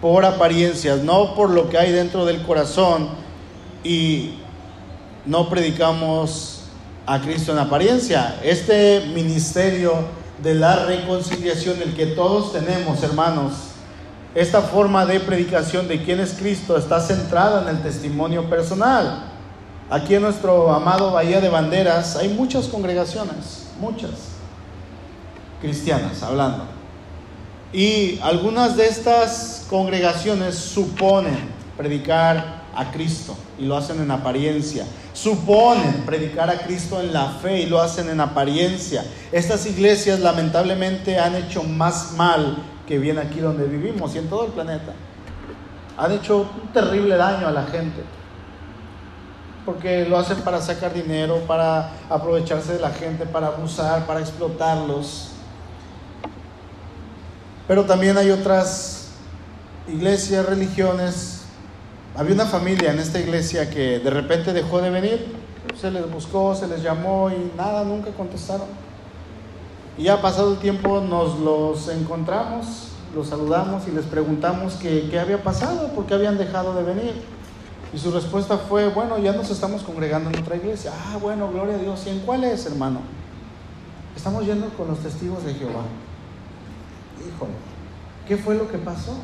[0.00, 3.08] Por apariencias, no por lo que hay dentro del corazón
[3.82, 4.34] y
[5.26, 6.60] no predicamos
[7.06, 8.38] a Cristo en apariencia.
[8.44, 9.94] Este ministerio
[10.40, 13.54] de la reconciliación, el que todos tenemos, hermanos,
[14.36, 19.24] esta forma de predicación de quién es Cristo está centrada en el testimonio personal.
[19.90, 24.37] Aquí en nuestro amado Bahía de Banderas hay muchas congregaciones, muchas
[25.60, 26.64] cristianas hablando.
[27.72, 31.36] Y algunas de estas congregaciones suponen
[31.76, 34.86] predicar a Cristo y lo hacen en apariencia.
[35.12, 39.04] Suponen predicar a Cristo en la fe y lo hacen en apariencia.
[39.32, 44.46] Estas iglesias lamentablemente han hecho más mal que bien aquí donde vivimos y en todo
[44.46, 44.94] el planeta.
[45.98, 48.02] Han hecho un terrible daño a la gente.
[49.66, 55.32] Porque lo hacen para sacar dinero, para aprovecharse de la gente, para abusar, para explotarlos.
[57.68, 59.08] Pero también hay otras
[59.86, 61.42] iglesias, religiones.
[62.16, 65.36] Había una familia en esta iglesia que de repente dejó de venir,
[65.78, 68.66] se les buscó, se les llamó y nada, nunca contestaron.
[69.98, 75.42] Y ya pasado el tiempo nos los encontramos, los saludamos y les preguntamos qué, había
[75.42, 77.12] pasado, por qué habían dejado de venir.
[77.92, 80.92] Y su respuesta fue, bueno, ya nos estamos congregando en otra iglesia.
[80.94, 82.02] Ah, bueno, gloria a Dios.
[82.06, 83.00] ¿Y en cuál es, hermano?
[84.16, 85.82] Estamos yendo con los testigos de Jehová.
[87.26, 87.52] Híjole,
[88.26, 89.16] ¿qué fue lo que pasó?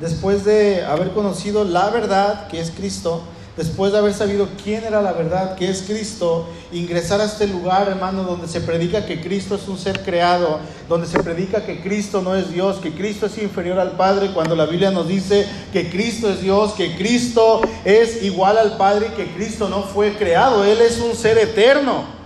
[0.00, 3.22] Después de haber conocido la verdad, que es Cristo,
[3.56, 7.88] después de haber sabido quién era la verdad, que es Cristo, ingresar a este lugar,
[7.88, 12.20] hermano, donde se predica que Cristo es un ser creado, donde se predica que Cristo
[12.22, 15.88] no es Dios, que Cristo es inferior al Padre, cuando la Biblia nos dice que
[15.90, 20.64] Cristo es Dios, que Cristo es igual al Padre y que Cristo no fue creado,
[20.64, 22.23] Él es un ser eterno.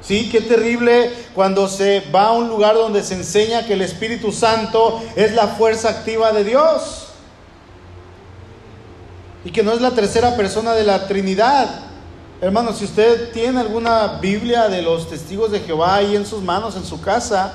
[0.00, 4.32] Sí, qué terrible cuando se va a un lugar donde se enseña que el Espíritu
[4.32, 7.06] Santo es la fuerza activa de Dios.
[9.44, 11.66] y que no es la tercera persona de la Trinidad.
[12.40, 16.76] Hermano, si usted tiene alguna Biblia de los testigos de Jehová ahí en sus manos,
[16.76, 17.54] en su casa,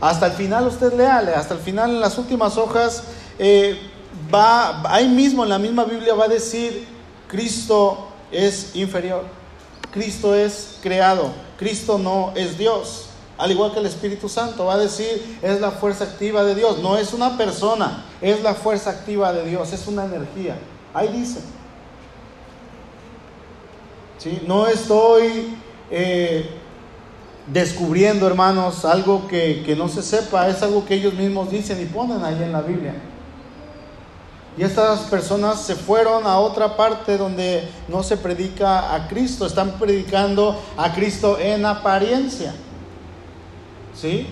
[0.00, 3.02] hasta el final usted léale, hasta el final en las últimas hojas,
[3.38, 3.78] eh,
[4.34, 6.86] va, ahí mismo en la misma Biblia va a decir,
[7.28, 9.24] Cristo es inferior,
[9.90, 13.06] Cristo es creado, Cristo no es Dios.
[13.38, 16.78] Al igual que el Espíritu Santo va a decir, es la fuerza activa de Dios,
[16.78, 20.56] no es una persona, es la fuerza activa de Dios, es una energía.
[20.94, 21.40] Ahí dice.
[24.16, 24.42] ¿Sí?
[24.46, 25.54] No estoy
[25.90, 26.48] eh,
[27.46, 31.84] descubriendo, hermanos, algo que, que no se sepa, es algo que ellos mismos dicen y
[31.84, 32.94] ponen ahí en la Biblia.
[34.58, 39.72] Y estas personas se fueron a otra parte donde no se predica a Cristo, están
[39.72, 42.54] predicando a Cristo en apariencia.
[43.94, 44.26] ¿Sí?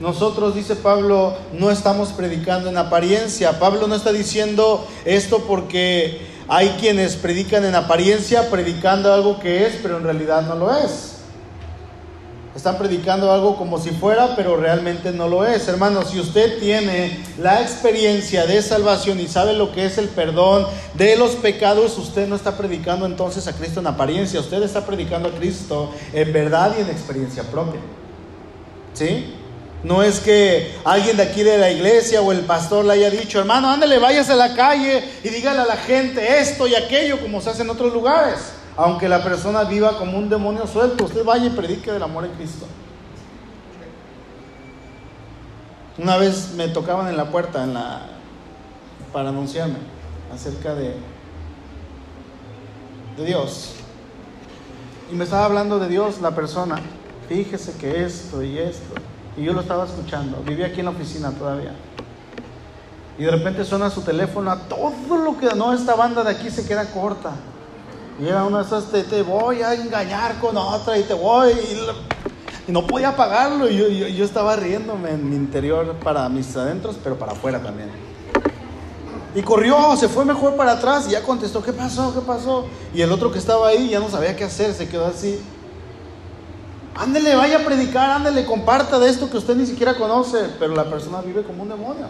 [0.00, 3.58] Nosotros, dice Pablo, no estamos predicando en apariencia.
[3.58, 9.76] Pablo no está diciendo esto porque hay quienes predican en apariencia, predicando algo que es,
[9.82, 11.11] pero en realidad no lo es.
[12.54, 15.66] Están predicando algo como si fuera, pero realmente no lo es.
[15.68, 20.66] Hermanos, si usted tiene la experiencia de salvación y sabe lo que es el perdón
[20.92, 25.30] de los pecados, usted no está predicando entonces a Cristo en apariencia, usted está predicando
[25.30, 27.80] a Cristo en verdad y en experiencia propia.
[28.92, 29.34] ¿Sí?
[29.82, 33.40] No es que alguien de aquí de la iglesia o el pastor le haya dicho,
[33.40, 37.40] hermano, ándale, váyase a la calle y dígale a la gente esto y aquello como
[37.40, 38.38] se hace en otros lugares.
[38.76, 42.32] Aunque la persona viva como un demonio suelto, usted vaya y predique del amor en
[42.32, 42.66] Cristo.
[45.98, 47.66] Una vez me tocaban en la puerta
[49.12, 49.76] para anunciarme
[50.32, 50.96] acerca de,
[53.16, 53.74] de Dios.
[55.10, 56.80] Y me estaba hablando de Dios la persona.
[57.28, 58.94] Fíjese que esto y esto.
[59.36, 60.42] Y yo lo estaba escuchando.
[60.46, 61.74] Vivía aquí en la oficina todavía.
[63.18, 65.54] Y de repente suena su teléfono a todo lo que...
[65.54, 67.32] No, esta banda de aquí se queda corta.
[68.24, 71.50] Era una de esas, te, voy a engañar con otra y te voy...
[71.50, 73.68] Y, no podía pagarlo.
[73.68, 77.90] Y yo, yo, estaba riéndome en mi interior para mis adentros, pero para afuera también.
[79.34, 82.14] Y corrió, se fue mejor para atrás y ya contestó, ¿qué pasó?
[82.14, 82.66] ¿Qué pasó?
[82.94, 85.40] Y el otro que estaba ahí ya no sabía qué hacer, se quedó así.
[86.94, 90.84] Ándele, vaya a predicar, ándele, comparta de esto que usted ni siquiera conoce, pero la
[90.84, 92.06] persona vive como un demonio.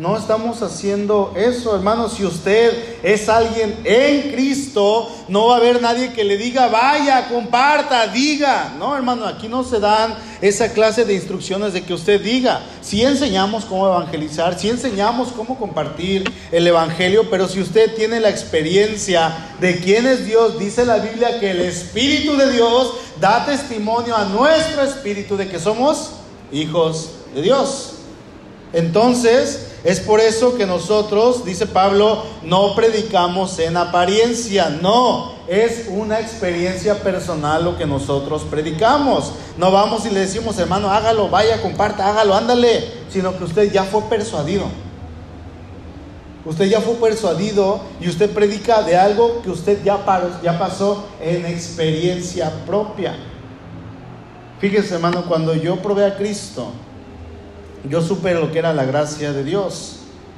[0.00, 2.08] No estamos haciendo eso, hermano.
[2.08, 7.28] Si usted es alguien en Cristo, no va a haber nadie que le diga, vaya,
[7.28, 8.76] comparta, diga.
[8.78, 12.62] No, hermano, aquí no se dan esa clase de instrucciones de que usted diga.
[12.80, 18.30] Si enseñamos cómo evangelizar, si enseñamos cómo compartir el Evangelio, pero si usted tiene la
[18.30, 24.16] experiencia de quién es Dios, dice la Biblia que el Espíritu de Dios da testimonio
[24.16, 26.12] a nuestro espíritu de que somos
[26.50, 27.99] hijos de Dios.
[28.72, 36.20] Entonces, es por eso que nosotros, dice Pablo, no predicamos en apariencia, no, es una
[36.20, 39.32] experiencia personal lo que nosotros predicamos.
[39.56, 43.84] No vamos y le decimos, hermano, hágalo, vaya, comparta, hágalo, ándale, sino que usted ya
[43.84, 44.66] fue persuadido.
[46.44, 49.98] Usted ya fue persuadido y usted predica de algo que usted ya,
[50.42, 53.14] ya pasó en experiencia propia.
[54.60, 56.72] Fíjese, hermano, cuando yo probé a Cristo,
[57.88, 59.96] yo supe lo que era la gracia de Dios.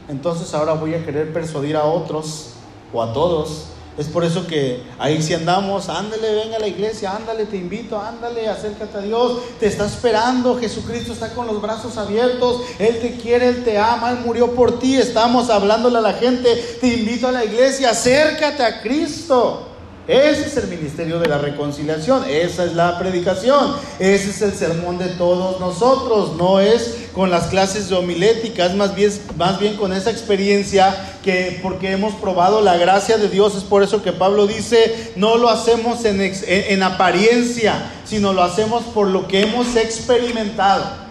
[0.09, 2.51] Entonces ahora voy a querer persuadir a otros
[2.93, 3.67] o a todos.
[3.99, 7.99] Es por eso que ahí si andamos, ándale, venga a la iglesia, ándale, te invito,
[7.99, 13.17] ándale, acércate a Dios, te está esperando, Jesucristo está con los brazos abiertos, Él te
[13.17, 17.29] quiere, Él te ama, Él murió por ti, estamos hablándole a la gente, te invito
[17.29, 19.69] a la iglesia, acércate a Cristo.
[20.09, 24.99] Ese es el ministerio de la reconciliación, esa es la predicación, ese es el sermón
[24.99, 29.77] de todos nosotros, no es con las clases de homilética, es más bien, más bien
[29.77, 34.13] con esa experiencia que porque hemos probado la gracia de Dios, es por eso que
[34.13, 39.77] Pablo dice, no lo hacemos en, en apariencia, sino lo hacemos por lo que hemos
[39.77, 41.03] experimentado.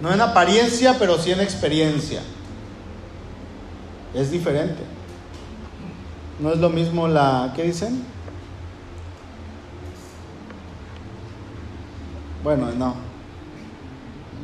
[0.00, 2.20] No en apariencia, pero sí en experiencia.
[4.14, 4.82] Es diferente.
[6.40, 8.04] No es lo mismo la, ¿qué dicen?
[12.42, 13.07] Bueno, no.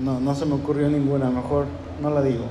[0.02, 1.66] No, no se me ocurrió ninguna, mejor
[2.00, 2.44] no la digo.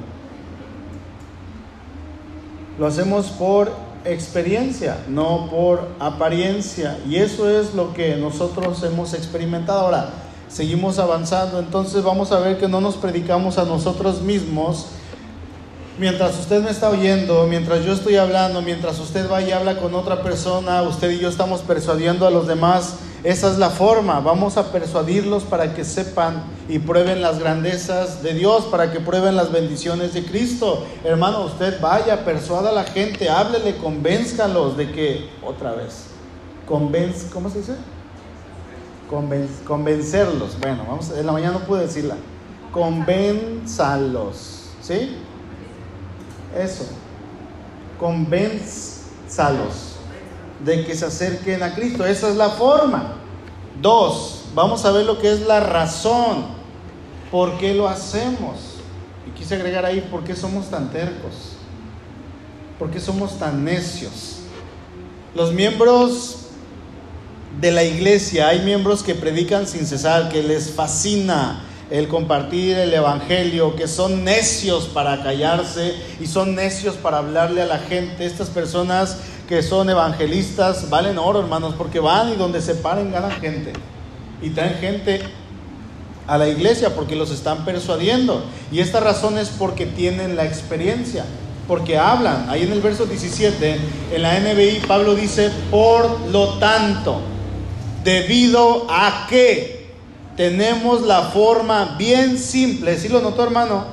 [2.80, 3.72] Lo hacemos por
[4.06, 6.98] experiencia, no por apariencia.
[7.08, 9.82] Y eso es lo que nosotros hemos experimentado.
[9.82, 10.10] Ahora,
[10.48, 14.88] seguimos avanzando, entonces vamos a ver que no nos predicamos a nosotros mismos,
[16.00, 19.94] Mientras usted me está oyendo, mientras yo estoy hablando, mientras usted va y habla con
[19.94, 24.20] otra persona, usted y yo estamos persuadiendo a los demás Esa es la forma.
[24.20, 29.38] Vamos a persuadirlos para que sepan y prueben las grandezas de Dios, para que prueben
[29.38, 30.86] las bendiciones de Cristo.
[31.06, 36.08] Hermano, usted vaya, persuada a la gente, háblele, convénzcalos de que, otra vez,
[36.68, 37.76] convenz, ¿cómo se dice?
[39.68, 40.60] convencerlos.
[40.60, 42.16] Bueno, vamos, en la mañana no pude decirla.
[42.72, 44.70] Convénzalos.
[44.82, 45.18] ¿Sí?
[46.58, 46.86] Eso.
[48.00, 49.93] Convénzalos
[50.64, 52.06] de que se acerquen a Cristo.
[52.06, 53.16] Esa es la forma.
[53.82, 56.46] Dos, vamos a ver lo que es la razón.
[57.32, 58.60] ¿Por qué lo hacemos?
[59.28, 61.54] Y quise agregar ahí, ¿por qué somos tan tercos?
[62.78, 64.40] ¿Por qué somos tan necios?
[65.36, 66.38] Los miembros
[67.60, 72.94] de la iglesia hay miembros que predican sin cesar, que les fascina el compartir el
[72.94, 78.26] Evangelio, que son necios para callarse y son necios para hablarle a la gente.
[78.26, 83.32] Estas personas que son evangelistas valen oro, hermanos, porque van y donde se paren ganan
[83.32, 83.74] gente.
[84.42, 85.22] Y traen gente
[86.28, 88.44] a la iglesia porque los están persuadiendo.
[88.72, 91.26] Y esta razón es porque tienen la experiencia,
[91.68, 92.50] porque hablan.
[92.50, 93.78] Ahí en el verso 17,
[94.14, 97.22] en la NBI, Pablo dice, por lo tanto,
[98.04, 99.84] debido a que
[100.36, 103.86] tenemos la forma bien simple, ¿sí lo notó hermano?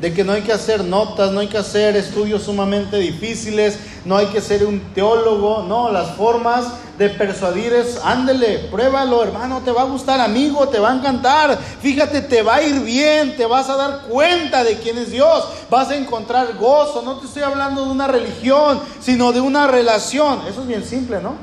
[0.00, 4.16] De que no hay que hacer notas, no hay que hacer estudios sumamente difíciles, no
[4.16, 6.66] hay que ser un teólogo, no, las formas
[6.98, 11.58] de persuadir es, ándele, pruébalo, hermano, te va a gustar, amigo, te va a encantar,
[11.80, 15.44] fíjate, te va a ir bien, te vas a dar cuenta de quién es Dios,
[15.70, 20.40] vas a encontrar gozo, no te estoy hablando de una religión, sino de una relación,
[20.48, 21.34] eso es bien simple, ¿no?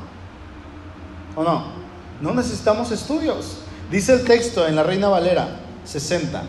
[1.36, 1.64] ¿O no?
[2.20, 3.56] No necesitamos estudios.
[3.90, 5.48] Dice el texto en la Reina Valera
[5.84, 6.42] 60.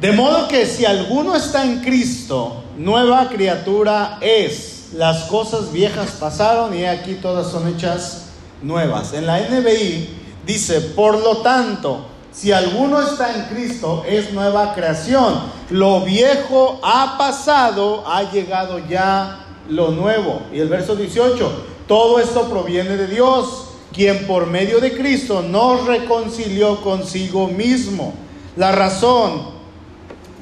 [0.00, 4.75] De modo que si alguno está en Cristo, nueva criatura es.
[4.94, 8.26] Las cosas viejas pasaron y aquí todas son hechas
[8.62, 9.12] nuevas.
[9.12, 10.08] En la NBI
[10.46, 15.40] dice, por lo tanto, si alguno está en Cristo, es nueva creación.
[15.70, 20.42] Lo viejo ha pasado, ha llegado ya lo nuevo.
[20.52, 25.86] Y el verso 18, todo esto proviene de Dios quien por medio de Cristo nos
[25.86, 28.12] reconcilió consigo mismo.
[28.56, 29.56] La razón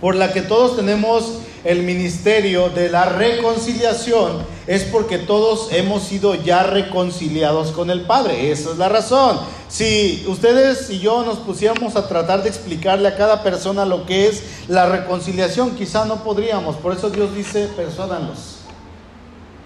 [0.01, 6.35] por la que todos tenemos el ministerio de la reconciliación es porque todos hemos sido
[6.35, 8.51] ya reconciliados con el Padre.
[8.51, 9.39] Esa es la razón.
[9.69, 14.29] Si ustedes y yo nos pusiéramos a tratar de explicarle a cada persona lo que
[14.29, 16.77] es la reconciliación, quizá no podríamos.
[16.77, 18.59] Por eso Dios dice, persuádanlos.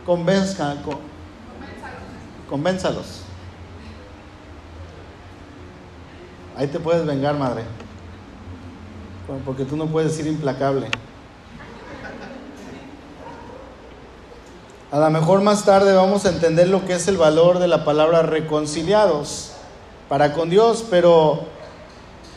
[0.07, 0.78] Convenzcan,
[2.49, 3.22] convénzalos.
[6.57, 7.64] Ahí te puedes vengar, madre.
[9.44, 10.88] Porque tú no puedes ser implacable.
[14.91, 17.84] A lo mejor más tarde vamos a entender lo que es el valor de la
[17.84, 19.51] palabra reconciliados
[20.09, 21.41] para con Dios, pero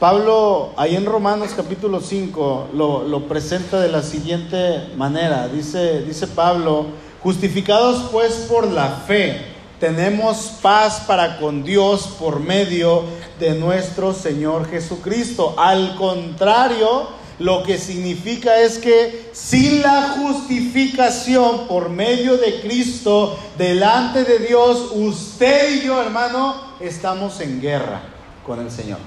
[0.02, 5.48] Pablo ahí en Romanos capítulo 5 lo, lo, presenta de la siguiente manera.
[5.48, 6.88] Dice, dice Pablo,
[7.24, 9.46] justificados pues por la fe
[9.80, 13.04] tenemos paz para con Dios por medio
[13.40, 15.56] de nuestro Señor Jesucristo.
[15.58, 24.24] Al contrario, lo que significa es que sin la justificación por medio de Cristo delante
[24.24, 28.04] de Dios, usted y yo, hermano, estamos en guerra
[28.46, 29.00] con el Señor.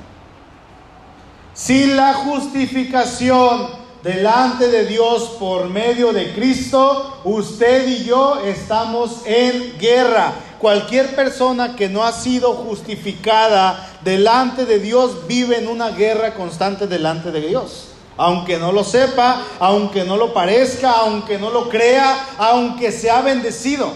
[1.54, 3.68] Sin la justificación
[4.02, 10.32] delante de Dios por medio de Cristo, usted y yo estamos en guerra.
[10.58, 16.88] Cualquier persona que no ha sido justificada delante de Dios vive en una guerra constante
[16.88, 17.93] delante de Dios.
[18.16, 23.92] Aunque no lo sepa, aunque no lo parezca, aunque no lo crea, aunque sea bendecido.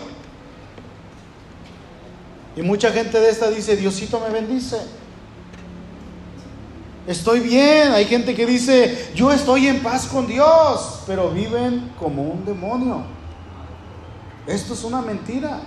[2.56, 4.78] Y mucha gente de esta dice, Diosito me bendice
[7.08, 7.92] estoy bien.
[7.92, 13.02] Hay gente que dice, yo estoy en paz con Dios, pero viven como un demonio.
[14.46, 15.60] Esto es una mentira.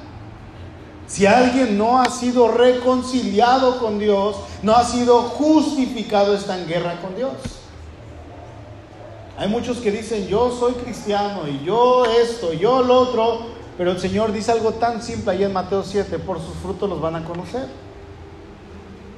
[1.08, 7.02] Si alguien no ha sido reconciliado con Dios, no ha sido justificado, está en guerra
[7.02, 7.34] con Dios.
[9.42, 13.39] Hay muchos que dicen, yo soy cristiano y yo esto, yo lo otro,
[13.76, 17.02] pero el Señor dice algo tan simple ahí en Mateo 7, por sus frutos los
[17.02, 17.68] van a conocer.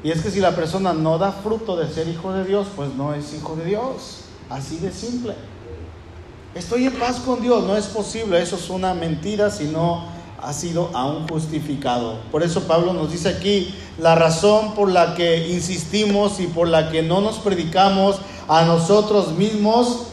[0.02, 2.96] Y es que si la persona no da fruto de ser hijo de Dios, pues
[2.96, 4.22] no es hijo de Dios.
[4.50, 5.36] Así de simple.
[6.56, 10.06] Estoy en paz con Dios, no es posible, eso es una mentira si no
[10.42, 12.20] ha sido aún justificado.
[12.32, 16.90] Por eso Pablo nos dice aquí la razón por la que insistimos y por la
[16.92, 20.13] que no nos predicamos a nosotros mismos,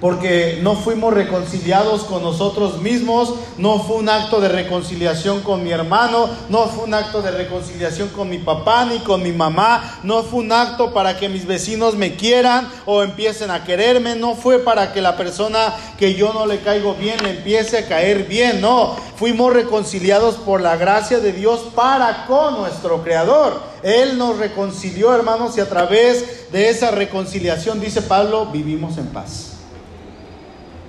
[0.00, 5.70] porque no fuimos reconciliados con nosotros mismos, no fue un acto de reconciliación con mi
[5.70, 10.22] hermano, no fue un acto de reconciliación con mi papá ni con mi mamá, no
[10.22, 14.58] fue un acto para que mis vecinos me quieran o empiecen a quererme, no fue
[14.58, 18.60] para que la persona que yo no le caigo bien le empiece a caer bien,
[18.60, 23.60] no, fuimos reconciliados por la gracia de Dios para con nuestro Creador.
[23.82, 29.55] Él nos reconcilió, hermanos, y a través de esa reconciliación, dice Pablo, vivimos en paz.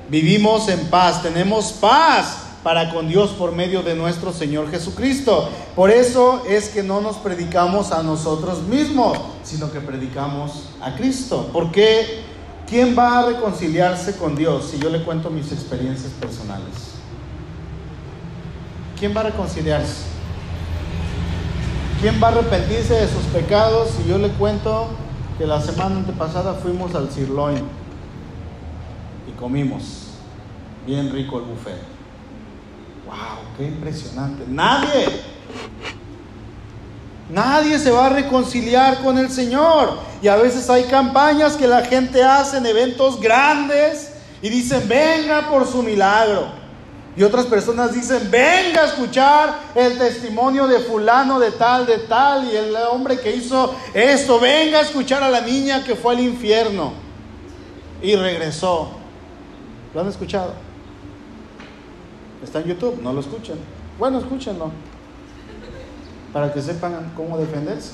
[0.10, 5.50] Vivimos en paz, tenemos paz para con Dios por medio de nuestro Señor Jesucristo.
[5.76, 11.50] Por eso es que no nos predicamos a nosotros mismos, sino que predicamos a Cristo.
[11.52, 12.22] Porque
[12.70, 16.96] ¿quién va a reconciliarse con Dios si yo le cuento mis experiencias personales?
[18.98, 20.04] ¿Quién va a reconciliarse?
[22.00, 24.88] ¿Quién va a arrepentirse de sus pecados si yo le cuento
[25.38, 27.87] que la semana antepasada fuimos al sirloin
[29.40, 30.08] comimos?
[30.86, 31.80] Bien rico el buffet.
[33.06, 33.56] ¡Wow!
[33.58, 34.44] ¡Qué impresionante!
[34.48, 35.08] Nadie.
[37.30, 40.00] Nadie se va a reconciliar con el Señor.
[40.22, 45.50] Y a veces hay campañas que la gente hace en eventos grandes y dicen, venga
[45.50, 46.48] por su milagro.
[47.18, 52.46] Y otras personas dicen, venga a escuchar el testimonio de fulano, de tal, de tal,
[52.46, 56.20] y el hombre que hizo esto, venga a escuchar a la niña que fue al
[56.20, 56.94] infierno
[58.04, 58.97] y regresó.
[59.98, 60.52] ¿Lo han escuchado?
[62.44, 63.56] Está en YouTube, no lo escuchen.
[63.98, 64.70] Bueno, escúchenlo.
[66.32, 67.94] Para que sepan cómo defenderse.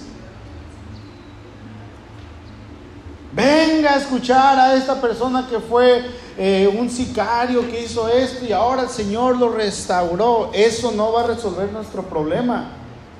[3.32, 6.04] Venga a escuchar a esta persona que fue
[6.38, 10.52] eh, un sicario que hizo esto y ahora el Señor lo restauró.
[10.54, 12.66] Eso no va a resolver nuestro problema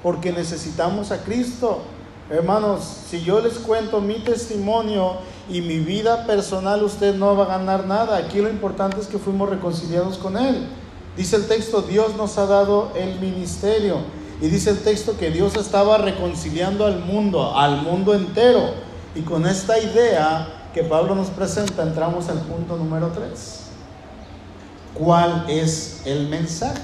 [0.04, 1.84] porque necesitamos a Cristo.
[2.30, 5.20] Hermanos, si yo les cuento mi testimonio
[5.50, 8.18] y mi vida personal, usted no va a ganar nada.
[8.18, 10.68] Aquí lo importante es que fuimos reconciliados con Él.
[11.18, 13.98] Dice el texto, Dios nos ha dado el ministerio.
[14.42, 18.74] Y dice el texto que Dios estaba reconciliando al mundo, al mundo entero.
[19.16, 23.60] Y con esta idea que Pablo nos presenta, entramos al punto número 3.
[24.96, 26.82] ¿Cuál es el mensaje?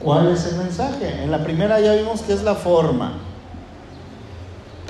[0.00, 1.22] ¿Cuál es el mensaje?
[1.22, 3.18] En la primera ya vimos que es la forma.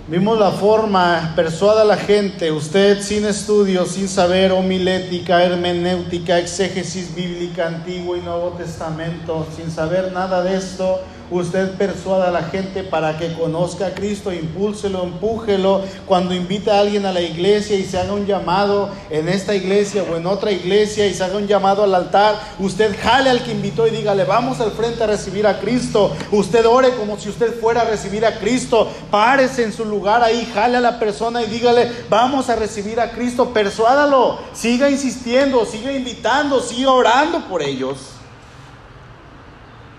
[0.09, 7.15] Vimos la forma, persuada a la gente, usted sin estudio, sin saber homilética, hermenéutica, exégesis
[7.15, 11.01] bíblica, Antiguo y Nuevo Testamento, sin saber nada de esto,
[11.33, 15.83] usted persuada a la gente para que conozca a Cristo, impúlselo, empújelo.
[16.07, 20.05] Cuando invita a alguien a la iglesia y se haga un llamado en esta iglesia
[20.11, 23.53] o en otra iglesia y se haga un llamado al altar, usted jale al que
[23.53, 26.13] invitó y dígale, vamos al frente a recibir a Cristo.
[26.31, 28.89] Usted ore como si usted fuera a recibir a Cristo.
[29.11, 33.11] Párese en su lugar ahí, jale a la persona y dígale, vamos a recibir a
[33.13, 33.53] Cristo.
[33.53, 37.99] Persuádalo, siga insistiendo, siga invitando, siga orando por ellos.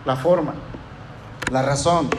[0.06, 0.54] La forma.
[1.54, 2.10] La razón,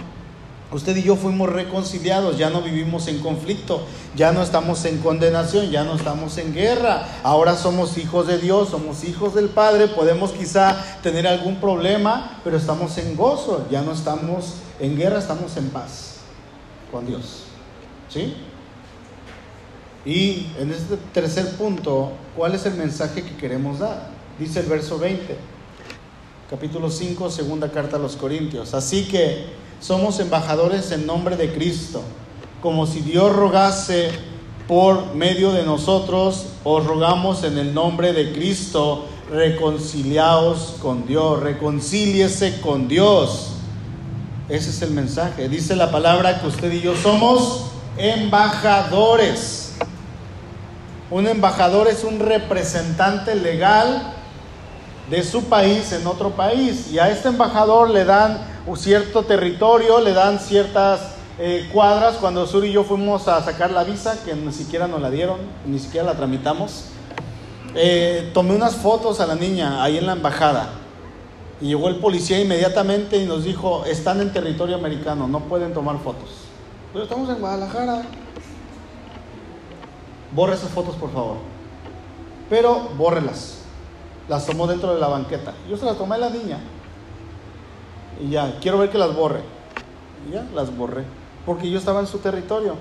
[0.70, 5.72] usted y yo fuimos reconciliados, ya no vivimos en conflicto, ya no estamos en condenación,
[5.72, 10.30] ya no estamos en guerra, ahora somos hijos de Dios, somos hijos del Padre, podemos
[10.30, 15.68] quizá tener algún problema, pero estamos en gozo, ya no estamos en guerra, estamos en
[15.70, 16.18] paz
[16.92, 17.42] con Dios.
[18.08, 18.36] ¿Sí?
[20.04, 24.10] Y en este tercer punto, ¿cuál es el mensaje que queremos dar?
[24.38, 25.53] Dice el verso 20
[26.50, 28.74] capítulo 5, segunda carta a los Corintios.
[28.74, 29.46] Así que
[29.80, 32.02] somos embajadores en nombre de Cristo,
[32.60, 34.10] como si Dios rogase
[34.68, 42.60] por medio de nosotros, os rogamos en el nombre de Cristo, reconciliaos con Dios, reconcíliese
[42.60, 43.50] con Dios.
[44.48, 45.48] Ese es el mensaje.
[45.48, 47.66] Dice la palabra que usted y yo somos
[47.96, 49.72] embajadores.
[51.10, 54.13] Un embajador es un representante legal
[55.10, 56.90] de su país en otro país.
[56.90, 62.16] Y a este embajador le dan un cierto territorio, le dan ciertas eh, cuadras.
[62.16, 65.38] Cuando Sur y yo fuimos a sacar la visa, que ni siquiera nos la dieron,
[65.66, 66.86] ni siquiera la tramitamos,
[67.74, 70.70] eh, tomé unas fotos a la niña ahí en la embajada.
[71.60, 75.98] Y llegó el policía inmediatamente y nos dijo, están en territorio americano, no pueden tomar
[75.98, 76.30] fotos.
[76.92, 78.02] Pero estamos en Guadalajara.
[80.32, 81.36] Borre esas fotos, por favor.
[82.50, 83.63] Pero bórrelas
[84.28, 85.52] las tomó dentro de la banqueta.
[85.68, 86.58] Yo se las tomé a la niña.
[88.20, 89.40] Y ya, quiero ver que las borre.
[90.28, 91.04] Y ya, las borré.
[91.44, 92.76] Porque yo estaba en su territorio.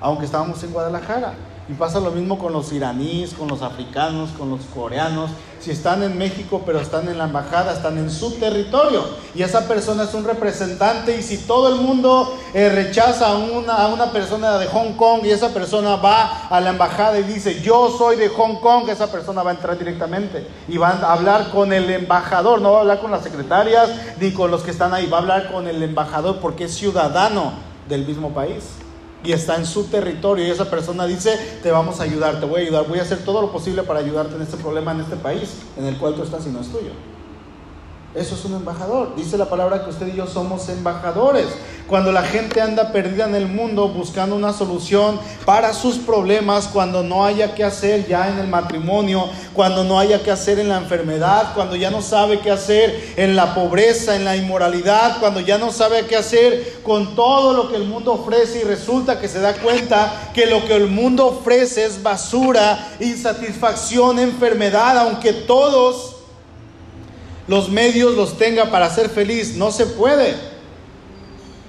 [0.00, 1.34] Aunque estábamos en Guadalajara.
[1.66, 5.30] Y pasa lo mismo con los iraníes, con los africanos, con los coreanos.
[5.60, 9.02] Si están en México pero están en la embajada, están en su territorio.
[9.34, 11.16] Y esa persona es un representante.
[11.18, 15.20] Y si todo el mundo eh, rechaza a una, a una persona de Hong Kong
[15.24, 19.10] y esa persona va a la embajada y dice, yo soy de Hong Kong, esa
[19.10, 20.46] persona va a entrar directamente.
[20.68, 22.60] Y va a hablar con el embajador.
[22.60, 23.88] No va a hablar con las secretarias
[24.20, 25.06] ni con los que están ahí.
[25.06, 27.54] Va a hablar con el embajador porque es ciudadano
[27.88, 28.83] del mismo país
[29.24, 32.60] y está en su territorio y esa persona dice, te vamos a ayudar, te voy
[32.60, 35.16] a ayudar, voy a hacer todo lo posible para ayudarte en este problema, en este
[35.16, 37.13] país en el cual tú estás y no es tuyo.
[38.14, 39.16] Eso es un embajador.
[39.16, 41.46] Dice la palabra que usted y yo somos embajadores.
[41.88, 47.02] Cuando la gente anda perdida en el mundo buscando una solución para sus problemas, cuando
[47.02, 50.78] no haya que hacer ya en el matrimonio, cuando no haya que hacer en la
[50.78, 55.58] enfermedad, cuando ya no sabe qué hacer en la pobreza, en la inmoralidad, cuando ya
[55.58, 59.40] no sabe qué hacer con todo lo que el mundo ofrece y resulta que se
[59.40, 66.13] da cuenta que lo que el mundo ofrece es basura, insatisfacción, enfermedad, aunque todos
[67.46, 69.56] los medios los tenga para ser feliz.
[69.56, 70.34] No se puede.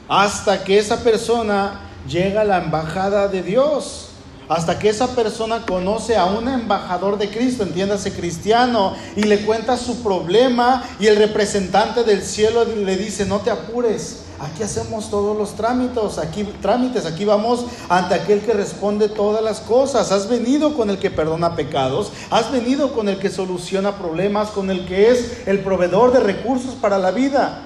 [0.08, 4.10] Hasta que esa persona llega a la embajada de Dios.
[4.48, 9.76] Hasta que esa persona conoce a un embajador de Cristo, entiéndase cristiano, y le cuenta
[9.76, 15.38] su problema y el representante del cielo le dice, no te apures, Aquí hacemos todos
[15.38, 20.12] los trámites, aquí trámites, aquí vamos ante aquel que responde todas las cosas.
[20.12, 24.70] Has venido con el que perdona pecados, has venido con el que soluciona problemas, con
[24.70, 27.62] el que es el proveedor de recursos para la vida.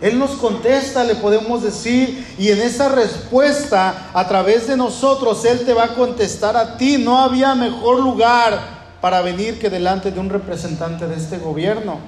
[0.00, 5.66] Él nos contesta, le podemos decir, y en esa respuesta, a través de nosotros, Él
[5.66, 6.96] te va a contestar a ti.
[6.96, 11.98] No había mejor lugar para venir que delante de un representante de este gobierno.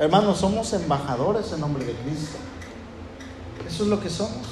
[0.00, 2.38] Hermanos, somos embajadores en nombre de Cristo.
[3.76, 4.46] Eso es lo que somos.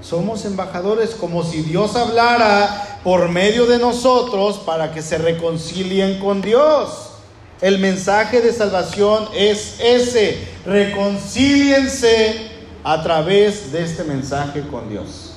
[0.00, 6.40] Somos embajadores como si Dios hablara por medio de nosotros para que se reconcilien con
[6.40, 7.14] Dios.
[7.60, 10.38] El mensaje de salvación es ese.
[10.64, 12.52] Reconcíliense
[12.84, 15.32] a través de este mensaje con Dios.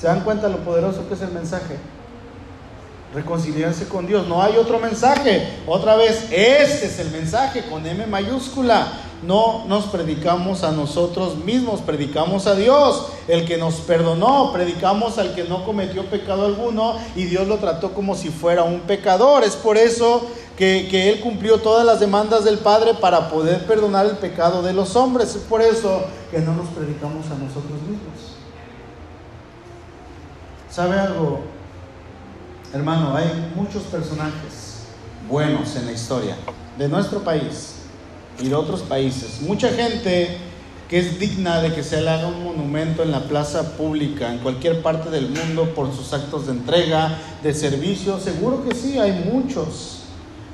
[0.00, 1.76] ¿Se dan cuenta lo poderoso que es el mensaje?
[3.12, 4.28] Reconciliarse con Dios.
[4.28, 5.54] No hay otro mensaje.
[5.66, 11.80] Otra vez, este es el mensaje con M mayúscula no nos predicamos a nosotros mismos,
[11.80, 17.24] predicamos a Dios, el que nos perdonó, predicamos al que no cometió pecado alguno y
[17.24, 19.42] Dios lo trató como si fuera un pecador.
[19.44, 24.16] Es por eso que, Él cumplió todas las demandas del Padre para poder perdonar el
[24.18, 25.34] pecado de los hombres.
[25.34, 28.36] Es por eso que no nos predicamos a nosotros mismos.
[30.70, 31.40] ¿Sabe algo?
[32.72, 34.82] Hermano, hay muchos personajes
[35.28, 36.36] buenos en la historia
[36.76, 37.77] de nuestro país
[38.40, 39.40] y de otros países.
[39.42, 40.38] Mucha gente
[40.88, 44.38] que es digna de que se le haga un monumento en la plaza pública, en
[44.38, 48.18] cualquier parte del mundo, por sus actos de entrega, de servicio.
[48.18, 49.98] Seguro que sí, hay muchos.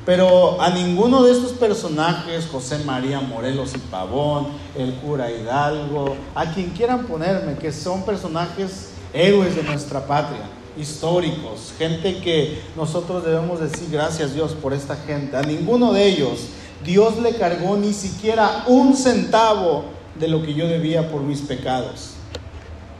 [0.04, 6.52] Pero a ninguno de estos personajes, José María Morelos y Pavón, el cura Hidalgo, a
[6.52, 10.42] quien quieran ponerme, que son personajes héroes de nuestra patria,
[10.76, 16.48] históricos, gente que nosotros debemos decir gracias Dios por esta gente, a ninguno de ellos
[16.84, 19.84] Dios le cargó ni siquiera un centavo
[20.18, 22.10] de lo que yo debía por mis pecados.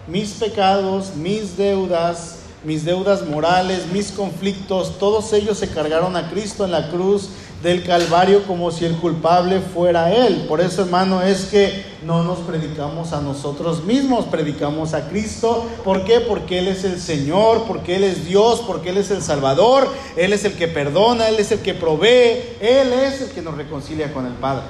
[0.09, 6.65] Mis pecados, mis deudas, mis deudas morales, mis conflictos, todos ellos se cargaron a Cristo
[6.65, 7.29] en la cruz
[7.65, 10.45] del Calvario como si el culpable fuera Él.
[10.47, 15.67] Por eso, hermano, es que no nos predicamos a nosotros mismos, predicamos a Cristo.
[15.83, 16.21] ¿Por qué?
[16.21, 20.35] Porque Él es el Señor, porque Él es Dios, porque Él es el Salvador, Él
[20.35, 24.13] es el que perdona, Él es el que provee, Él es el que nos reconcilia
[24.13, 24.65] con el Padre.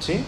[0.00, 0.24] ¿Sí?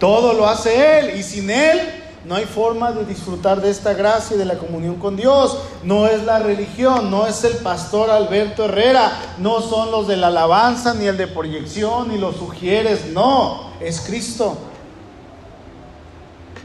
[0.00, 4.36] Todo lo hace Él y sin Él no hay forma de disfrutar de esta gracia
[4.36, 5.58] y de la comunión con Dios.
[5.82, 10.28] No es la religión, no es el pastor Alberto Herrera, no son los de la
[10.28, 14.56] alabanza, ni el de proyección, ni los sugieres, no, es Cristo.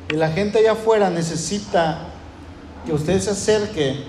[0.10, 2.10] Y la gente allá afuera necesita
[2.86, 4.06] que usted se acerque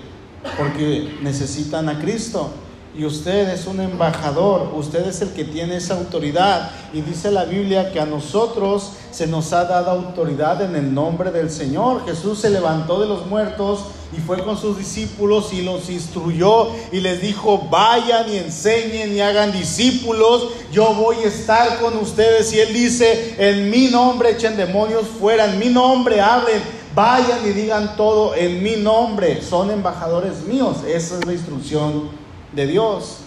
[0.57, 2.51] porque necesitan a Cristo.
[2.97, 6.71] Y usted es un embajador, usted es el que tiene esa autoridad.
[6.91, 11.31] Y dice la Biblia que a nosotros se nos ha dado autoridad en el nombre
[11.31, 12.03] del Señor.
[12.05, 13.81] Jesús se levantó de los muertos
[14.11, 19.21] y fue con sus discípulos y los instruyó y les dijo, vayan y enseñen y
[19.21, 20.47] hagan discípulos.
[20.71, 22.51] Yo voy a estar con ustedes.
[22.53, 26.79] Y él dice, en mi nombre echen demonios fuera, en mi nombre hablen.
[26.95, 29.43] Vayan y digan todo en mi nombre.
[29.43, 30.77] Son embajadores míos.
[30.87, 32.18] Esa es la instrucción
[32.53, 33.19] de Dios.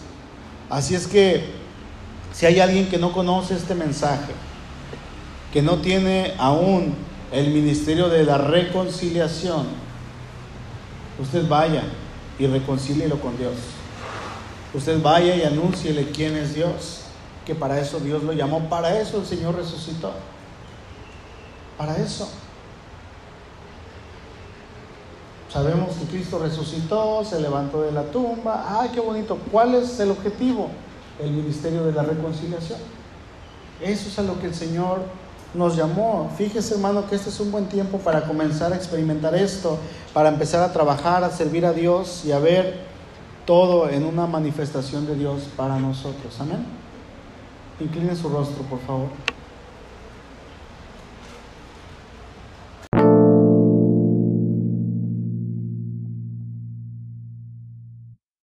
[0.71, 1.45] Así es que
[2.33, 4.33] si hay alguien que no conoce este mensaje,
[5.53, 6.95] que no tiene aún
[7.31, 9.67] el ministerio de la reconciliación,
[11.21, 11.83] usted vaya
[12.39, 13.55] y reconcílielo con Dios.
[14.75, 17.03] Usted vaya y anúnciele quién es Dios,
[17.45, 20.13] que para eso Dios lo llamó, para eso el Señor resucitó.
[21.77, 22.31] Para eso.
[25.53, 28.81] Sabemos que Cristo resucitó, se levantó de la tumba.
[28.81, 29.37] ¡Ay, qué bonito!
[29.51, 30.71] ¿Cuál es el objetivo?
[31.23, 32.79] El ministerio de la reconciliación.
[33.83, 35.03] Eso es a lo que el Señor
[35.53, 36.31] nos llamó.
[36.39, 39.79] Fíjese, hermano, que este es un buen tiempo para comenzar a experimentar esto,
[40.15, 42.87] para empezar a trabajar, a servir a Dios y a ver
[43.45, 46.35] todo en una manifestación de Dios para nosotros.
[46.41, 46.65] Amén.
[47.79, 49.09] Incline su rostro, por favor.